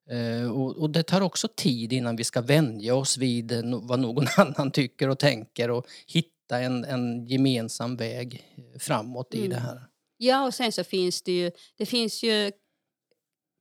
Eh, 0.09 0.51
och, 0.51 0.77
och 0.77 0.89
det 0.89 1.03
tar 1.03 1.21
också 1.21 1.47
tid 1.55 1.93
innan 1.93 2.15
vi 2.15 2.23
ska 2.23 2.41
vänja 2.41 2.95
oss 2.95 3.17
vid 3.17 3.51
eh, 3.51 3.61
vad 3.81 3.99
någon 3.99 4.25
annan 4.37 4.71
tycker 4.71 5.09
och 5.09 5.19
tänker 5.19 5.71
och 5.71 5.85
hitta 6.07 6.59
en, 6.59 6.83
en 6.85 7.25
gemensam 7.25 7.97
väg 7.97 8.43
eh, 8.57 8.79
framåt 8.79 9.33
i 9.33 9.37
Mm. 9.37 9.49
det 9.49 9.55
här. 9.59 9.81
Ja, 10.17 10.45
och 10.45 10.53
sen 10.53 10.71
så 10.71 10.83
finns 10.83 11.21
det 11.21 11.31
ju, 11.31 11.51
det 11.77 11.85
finns 11.85 12.23
ju, 12.23 12.51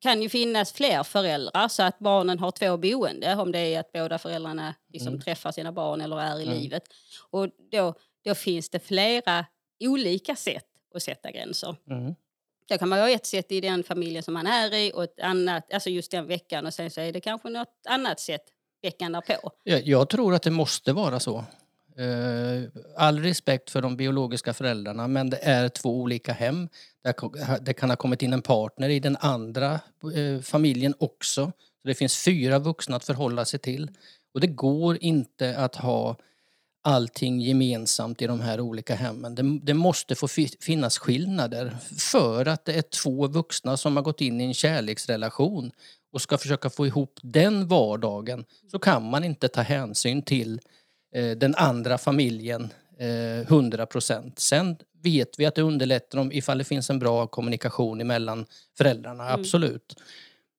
kan 0.04 0.22
ju 0.22 0.28
finnas 0.28 0.72
fler 0.72 1.02
föräldrar 1.02 1.68
så 1.68 1.82
att 1.82 1.98
barnen 1.98 2.38
har 2.38 2.50
två 2.50 2.76
boende 2.76 3.34
om 3.36 3.52
det 3.52 3.58
är 3.58 3.80
att 3.80 3.92
båda 3.92 4.18
föräldrarna 4.18 4.74
liksom 4.92 5.08
Mm. 5.08 5.20
träffar 5.20 5.52
sina 5.52 5.72
barn 5.72 6.00
eller 6.00 6.20
är 6.20 6.40
i 6.40 6.42
Mm. 6.42 6.58
livet. 6.58 6.82
Och 7.30 7.48
då, 7.70 7.94
då 8.24 8.34
finns 8.34 8.70
det 8.70 8.78
flera 8.80 9.46
olika 9.84 10.36
sätt 10.36 10.64
att 10.94 11.02
sätta 11.02 11.30
gränser. 11.30 11.76
Mm. 11.90 12.14
Då 12.68 12.78
kan 12.78 12.88
man 12.88 12.98
ha 12.98 13.10
ett 13.10 13.26
sätt 13.26 13.52
i 13.52 13.60
den 13.60 13.82
familjen 13.84 14.22
som 14.22 14.34
man 14.34 14.46
är 14.46 14.74
i 14.74 14.92
och 14.94 15.04
ett 15.04 15.20
annat, 15.20 15.72
alltså 15.72 15.90
just 15.90 16.10
den 16.10 16.26
veckan 16.26 16.66
och 16.66 16.74
sen 16.74 16.90
så 16.90 17.00
är 17.00 17.12
det 17.12 17.20
kanske 17.20 17.48
något 17.50 17.74
annat 17.88 18.20
sätt 18.20 18.42
veckan 18.82 19.12
därpå. 19.12 19.50
Jag, 19.62 19.86
jag 19.86 20.08
tror 20.08 20.34
att 20.34 20.42
det 20.42 20.50
måste 20.50 20.92
vara 20.92 21.20
så. 21.20 21.44
Eh, 21.96 22.62
all 22.96 23.18
respekt 23.18 23.70
för 23.70 23.82
de 23.82 23.96
biologiska 23.96 24.54
föräldrarna 24.54 25.08
men 25.08 25.30
det 25.30 25.38
är 25.42 25.68
två 25.68 26.00
olika 26.00 26.32
hem. 26.32 26.68
Det 27.60 27.72
kan 27.72 27.90
ha 27.90 27.96
kommit 27.96 28.22
in 28.22 28.32
en 28.32 28.42
partner 28.42 28.88
i 28.88 29.00
den 29.00 29.16
andra 29.20 29.80
eh, 30.14 30.40
familjen 30.42 30.94
också. 30.98 31.52
Det 31.84 31.94
finns 31.94 32.24
fyra 32.24 32.58
vuxna 32.58 32.96
att 32.96 33.04
förhålla 33.04 33.44
sig 33.44 33.60
till. 33.60 33.90
Och 34.34 34.40
det 34.40 34.46
går 34.46 34.98
inte 35.00 35.56
att 35.56 35.76
ha 35.76 36.16
allting 36.82 37.40
gemensamt 37.40 38.22
i 38.22 38.26
de 38.26 38.40
här 38.40 38.60
olika 38.60 38.94
hemmen. 38.94 39.34
Det, 39.34 39.58
det 39.62 39.74
måste 39.74 40.14
få 40.14 40.28
finnas 40.60 40.98
skillnader 40.98 41.76
för 41.98 42.46
att 42.46 42.64
det 42.64 42.74
är 42.74 42.82
två 42.82 43.26
vuxna 43.26 43.76
som 43.76 43.96
har 43.96 44.02
gått 44.02 44.20
in 44.20 44.40
i 44.40 44.44
en 44.44 44.54
kärleksrelation 44.54 45.70
och 46.12 46.22
ska 46.22 46.38
försöka 46.38 46.70
få 46.70 46.86
ihop 46.86 47.18
den 47.22 47.68
vardagen 47.68 48.44
så 48.70 48.78
kan 48.78 49.10
man 49.10 49.24
inte 49.24 49.48
ta 49.48 49.60
hänsyn 49.60 50.22
till 50.22 50.52
eh, 50.54 50.60
den 51.36 51.54
andra 51.54 51.98
familjen 51.98 52.72
eh, 52.98 53.40
100 53.40 53.86
procent. 53.86 54.38
Sen 54.38 54.76
vet 55.02 55.38
vi 55.38 55.46
att 55.46 55.54
det 55.54 55.62
underlättar 55.62 56.18
om 56.18 56.32
ifall 56.32 56.58
det 56.58 56.64
finns 56.64 56.90
en 56.90 56.98
bra 56.98 57.26
kommunikation 57.26 58.00
emellan 58.00 58.46
föräldrarna, 58.78 59.24
Mm. 59.28 59.40
absolut. 59.40 59.94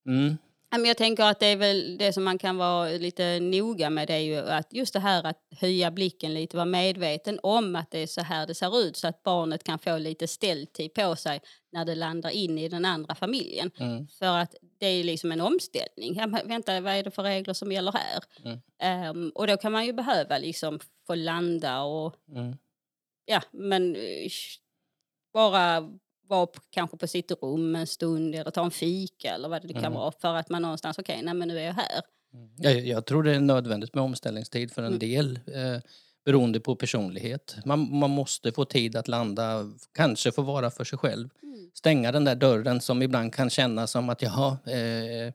Mm. 0.07 0.37
Men 0.71 0.85
jag 0.85 0.97
tänker 0.97 1.23
att 1.23 1.39
det 1.39 1.45
är 1.45 1.55
väl 1.55 1.97
det 1.97 2.13
som 2.13 2.23
man 2.23 2.37
kan 2.37 2.57
vara 2.57 2.89
lite 2.89 3.39
noga 3.39 3.89
med 3.89 4.07
det 4.07 4.13
är 4.13 4.19
ju 4.19 4.37
att 4.37 4.73
just 4.73 4.93
det 4.93 4.99
här 4.99 5.23
att 5.23 5.39
höja 5.51 5.91
blicken 5.91 6.33
lite, 6.33 6.57
vara 6.57 6.65
medveten 6.65 7.39
om 7.43 7.75
att 7.75 7.91
det 7.91 7.99
är 7.99 8.07
så 8.07 8.21
här 8.21 8.47
det 8.47 8.55
ser 8.55 8.79
ut 8.79 8.97
så 8.97 9.07
att 9.07 9.23
barnet 9.23 9.63
kan 9.63 9.79
få 9.79 9.97
lite 9.97 10.27
ställtid 10.27 10.93
på 10.93 11.15
sig 11.15 11.41
när 11.71 11.85
det 11.85 11.95
landar 11.95 12.29
in 12.29 12.57
i 12.57 12.69
den 12.69 12.85
andra 12.85 13.15
familjen. 13.15 13.71
Mm. 13.79 14.07
För 14.07 14.37
att 14.37 14.55
det 14.79 14.85
är 14.85 15.03
liksom 15.03 15.31
en 15.31 15.41
omställning. 15.41 16.15
Ja, 16.15 16.27
vänta, 16.45 16.81
vad 16.81 16.93
är 16.93 17.03
det 17.03 17.11
för 17.11 17.23
regler 17.23 17.53
som 17.53 17.71
gäller 17.71 17.91
här? 17.91 18.23
Mm. 18.45 18.59
Ehm, 18.79 19.31
och 19.35 19.47
då 19.47 19.57
kan 19.57 19.71
man 19.71 19.85
ju 19.85 19.93
behöva 19.93 20.37
liksom 20.37 20.79
få 21.07 21.15
landa 21.15 21.81
och 21.81 22.15
Mm. 22.35 22.57
ja, 23.25 23.41
men 23.51 23.95
eh, 23.95 24.29
bara 25.33 25.89
vara 26.27 26.45
på, 26.45 26.59
kanske 26.69 26.97
på 26.97 27.07
sitt 27.07 27.31
rum 27.41 27.75
en 27.75 27.87
stund 27.87 28.35
eller 28.35 28.51
ta 28.51 28.65
en 28.65 28.71
fika 28.71 29.33
eller 29.35 29.49
vad 29.49 29.61
det 29.61 29.73
kan 29.73 29.83
Mm. 29.83 29.93
vara 29.93 30.11
för 30.21 30.33
att 30.35 30.49
man 30.49 30.61
någonstans, 30.61 30.99
okej, 30.99 31.21
nej 31.23 31.33
men 31.33 31.47
nu 31.47 31.59
är 31.59 31.63
jag 31.63 31.73
här. 31.73 32.01
Jag, 32.57 32.87
jag 32.87 33.05
tror 33.05 33.23
det 33.23 33.35
är 33.35 33.39
nödvändigt 33.39 33.93
med 33.95 34.03
omställningstid 34.03 34.71
för 34.71 34.81
en 34.81 34.87
Mm. 34.87 34.99
del 34.99 35.39
eh, 35.47 35.81
beroende 36.25 36.59
på 36.59 36.75
personlighet. 36.75 37.55
Man, 37.65 37.97
man 37.97 38.09
måste 38.09 38.51
få 38.51 38.65
tid 38.65 38.95
att 38.95 39.07
landa, 39.07 39.63
kanske 39.93 40.31
få 40.31 40.41
vara 40.41 40.71
för 40.71 40.83
sig 40.83 40.97
själv. 40.99 41.29
Mm. 41.43 41.71
Stänga 41.73 42.11
den 42.11 42.23
där 42.25 42.35
dörren 42.35 42.81
som 42.81 43.01
ibland 43.01 43.33
kan 43.33 43.49
kännas 43.49 43.91
som 43.91 44.09
att 44.09 44.21
jaha, 44.21 44.57
eh, 44.65 45.33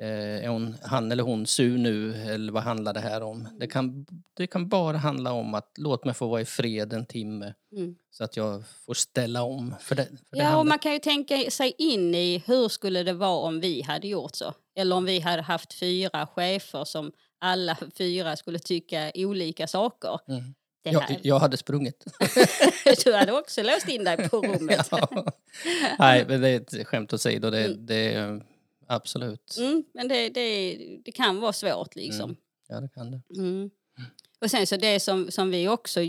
är 0.00 0.48
hon, 0.48 0.76
han 0.82 1.12
eller 1.12 1.22
hon 1.22 1.46
sur 1.46 1.78
nu 1.78 2.14
eller 2.14 2.52
vad 2.52 2.62
handlar 2.62 2.94
det 2.94 3.00
här 3.00 3.22
om? 3.22 3.48
Det 3.60 3.66
kan, 3.66 4.06
det 4.36 4.46
kan 4.46 4.68
bara 4.68 4.96
handla 4.96 5.32
om 5.32 5.54
att 5.54 5.72
låt 5.78 6.04
mig 6.04 6.14
få 6.14 6.26
vara 6.28 6.40
i 6.40 6.44
fred 6.44 6.92
en 6.92 7.06
timme 7.06 7.54
Mm. 7.76 7.94
så 8.10 8.24
att 8.24 8.36
jag 8.36 8.62
får 8.86 8.94
ställa 8.94 9.42
om. 9.42 9.74
För 9.80 9.94
det, 9.94 10.04
för 10.04 10.12
det 10.12 10.18
Ja, 10.30 10.44
och 10.44 10.44
handlar- 10.50 10.64
man 10.64 10.78
kan 10.78 10.92
ju 10.92 10.98
tänka 10.98 11.50
sig 11.50 11.74
in 11.78 12.14
i 12.14 12.42
hur 12.46 12.68
skulle 12.68 13.02
det 13.02 13.12
vara 13.12 13.38
om 13.48 13.60
vi 13.60 13.82
hade 13.82 14.08
gjort 14.08 14.34
så? 14.34 14.54
Eller 14.76 14.96
om 14.96 15.04
vi 15.04 15.18
hade 15.20 15.42
haft 15.42 15.74
fyra 15.74 16.26
chefer 16.26 16.84
som 16.84 17.12
alla 17.40 17.76
fyra 17.98 18.36
skulle 18.36 18.58
tycka 18.58 19.12
olika 19.14 19.66
saker. 19.66 20.20
Mm. 20.28 20.54
Det 20.84 20.90
jag, 20.90 21.18
jag 21.22 21.38
hade 21.38 21.56
sprungit. 21.56 22.04
Du 23.04 23.12
hade 23.14 23.32
också 23.32 23.62
låst 23.62 23.88
in 23.88 24.04
dig 24.04 24.28
på 24.28 24.36
rummet. 24.40 24.88
ja. 24.90 25.08
Nej, 25.98 26.24
men 26.28 26.40
det 26.40 26.48
är 26.48 26.56
ett 26.60 26.86
skämt 26.86 27.12
åsido. 27.12 27.50
Det, 27.50 27.64
Mm. 27.64 27.86
det 27.86 28.40
absolut. 28.86 29.56
Mm, 29.58 29.84
men 29.94 30.08
det, 30.08 30.28
det, 30.28 30.76
det 31.04 31.12
kan 31.12 31.40
vara 31.40 31.52
svårt 31.52 31.96
liksom. 31.96 32.30
Mm. 32.30 32.36
Ja, 32.68 32.80
det 32.80 32.88
kan 32.88 33.10
det. 33.10 33.20
Mm. 33.36 33.70
Och 34.40 34.50
sen 34.50 34.66
så 34.66 34.76
det 34.76 35.00
som, 35.00 35.30
som 35.30 35.50
vi 35.50 35.68
också 35.68 36.00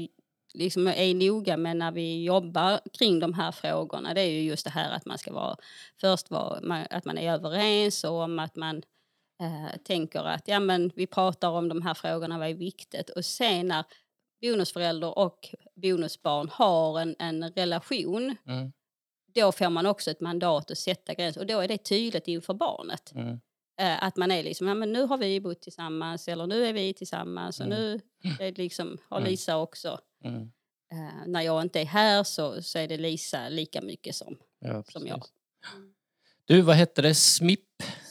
liksom 0.53 0.87
är 0.87 1.13
noga 1.13 1.57
med 1.57 1.77
när 1.77 1.91
vi 1.91 2.23
jobbar 2.23 2.79
kring 2.93 3.19
de 3.19 3.33
här 3.33 3.51
frågorna 3.51 4.13
det 4.13 4.21
är 4.21 4.29
ju 4.29 4.41
just 4.41 4.63
det 4.63 4.71
här 4.71 4.91
att 4.91 5.05
man 5.05 5.17
ska 5.17 5.33
vara 5.33 5.57
först 6.01 6.31
vara, 6.31 6.85
att 6.89 7.05
man 7.05 7.17
är 7.17 7.33
överens 7.33 8.03
och 8.03 8.21
om 8.21 8.39
att 8.39 8.55
man 8.55 8.83
eh, 9.41 9.77
tänker 9.83 10.23
att 10.23 10.47
ja, 10.47 10.59
men 10.59 10.91
vi 10.95 11.07
pratar 11.07 11.49
om 11.49 11.69
de 11.69 11.81
här 11.81 11.93
frågorna, 11.93 12.39
vad 12.39 12.49
är 12.49 12.53
viktigt? 12.53 13.09
Och 13.09 13.25
sen 13.25 13.67
när 13.67 13.83
bonusförälder 14.41 15.17
och 15.17 15.49
bonusbarn 15.75 16.49
har 16.51 16.99
en, 16.99 17.15
en 17.19 17.51
relation 17.51 18.35
Mm. 18.47 18.71
Då 19.35 19.51
får 19.51 19.69
man 19.69 19.85
också 19.85 20.11
ett 20.11 20.19
mandat 20.21 20.71
att 20.71 20.77
sätta 20.77 21.13
gränser 21.13 21.41
och 21.41 21.47
då 21.47 21.59
är 21.59 21.67
det 21.67 21.77
tydligt 21.77 22.27
inför 22.27 22.53
barnet. 22.53 23.11
Mm. 23.15 23.39
Eh, 23.81 24.03
att 24.03 24.15
man 24.17 24.31
är 24.31 24.43
liksom, 24.43 24.67
ja 24.67 24.73
men 24.73 24.91
nu 24.91 25.01
har 25.03 25.17
vi 25.17 25.41
bott 25.41 25.61
tillsammans 25.61 26.27
eller 26.27 26.47
nu 26.47 26.65
är 26.65 26.73
vi 26.73 26.93
tillsammans 26.93 27.59
och 27.59 27.65
Mm. 27.65 27.79
nu 27.79 28.01
är 28.39 28.51
det 28.51 28.57
liksom, 28.57 28.97
har 29.09 29.17
Mm. 29.17 29.29
Lisa 29.29 29.57
också. 29.57 29.99
Mm. 30.23 30.41
Eh, 30.91 31.27
när 31.27 31.41
jag 31.41 31.61
inte 31.61 31.81
är 31.81 31.85
här 31.85 32.23
så, 32.23 32.61
så 32.63 32.79
är 32.79 32.87
det 32.87 32.97
Lisa 32.97 33.49
lika 33.49 33.81
mycket 33.81 34.15
som, 34.15 34.37
Ja, 34.59 34.83
som 34.83 35.07
jag. 35.07 35.23
Du, 36.47 36.61
vad 36.61 36.75
hette 36.75 37.01
det? 37.01 37.15
SMIP? 37.15 37.59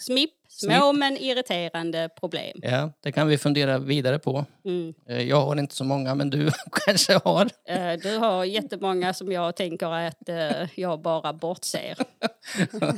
SMIP, 0.00 0.30
små 0.48 0.92
men 0.92 1.16
irriterande 1.16 2.08
problem. 2.20 2.58
Ja, 2.62 2.92
det 3.00 3.12
kan 3.12 3.28
vi 3.28 3.38
fundera 3.38 3.78
vidare 3.78 4.18
på. 4.18 4.44
Mm. 4.64 4.94
Eh, 5.08 5.22
Jag 5.22 5.40
har 5.40 5.56
inte 5.56 5.74
så 5.74 5.84
många, 5.84 6.14
men 6.14 6.30
du 6.30 6.50
kanske 6.86 7.20
har. 7.24 7.50
Eh, 7.68 7.92
du 8.02 8.16
har 8.18 8.44
jättemånga 8.44 9.14
som 9.14 9.32
jag 9.32 9.56
tänker 9.56 9.86
att 9.86 10.28
eh, 10.28 10.68
jag 10.80 11.00
bara 11.02 11.32
bortser. 11.32 11.96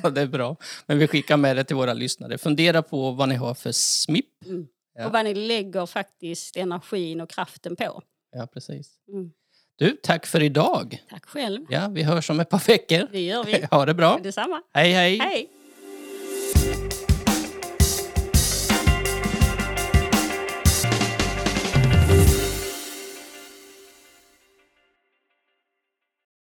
Ja, 0.02 0.10
det 0.10 0.20
är 0.20 0.26
bra. 0.26 0.56
Men 0.86 0.98
vi 0.98 1.06
skickar 1.08 1.36
med 1.36 1.56
det 1.56 1.64
till 1.64 1.76
våra 1.76 1.92
lyssnare. 1.94 2.38
Fundera 2.38 2.82
på 2.82 3.10
vad 3.10 3.28
ni 3.28 3.34
har 3.34 3.54
för 3.54 3.72
SMIP. 3.72 4.26
Mm. 4.46 4.66
Ja. 4.98 5.06
Och 5.06 5.12
vad 5.12 5.24
ni 5.24 5.34
lägger 5.34 5.86
faktiskt 5.86 6.56
energin 6.56 7.20
och 7.20 7.30
kraften 7.30 7.76
på. 7.76 8.02
Ja, 8.36 8.46
precis. 8.46 8.90
Mm. 9.12 9.30
Du, 9.78 9.90
tack 10.02 10.26
för 10.26 10.42
idag. 10.42 11.02
Tack 11.10 11.26
själv. 11.26 11.60
Ja, 11.68 11.88
vi 11.88 12.02
hörs 12.02 12.30
om 12.30 12.40
ett 12.40 12.48
par 12.50 12.66
veckor. 12.68 13.08
Det 13.12 13.20
gör 13.20 13.44
vi. 13.44 13.66
Ha 13.70 13.86
det 13.86 13.94
bra. 13.94 14.18
Detsamma. 14.22 14.62
Hej, 14.74 14.92
hej. 14.92 15.18
Hej! 15.18 15.48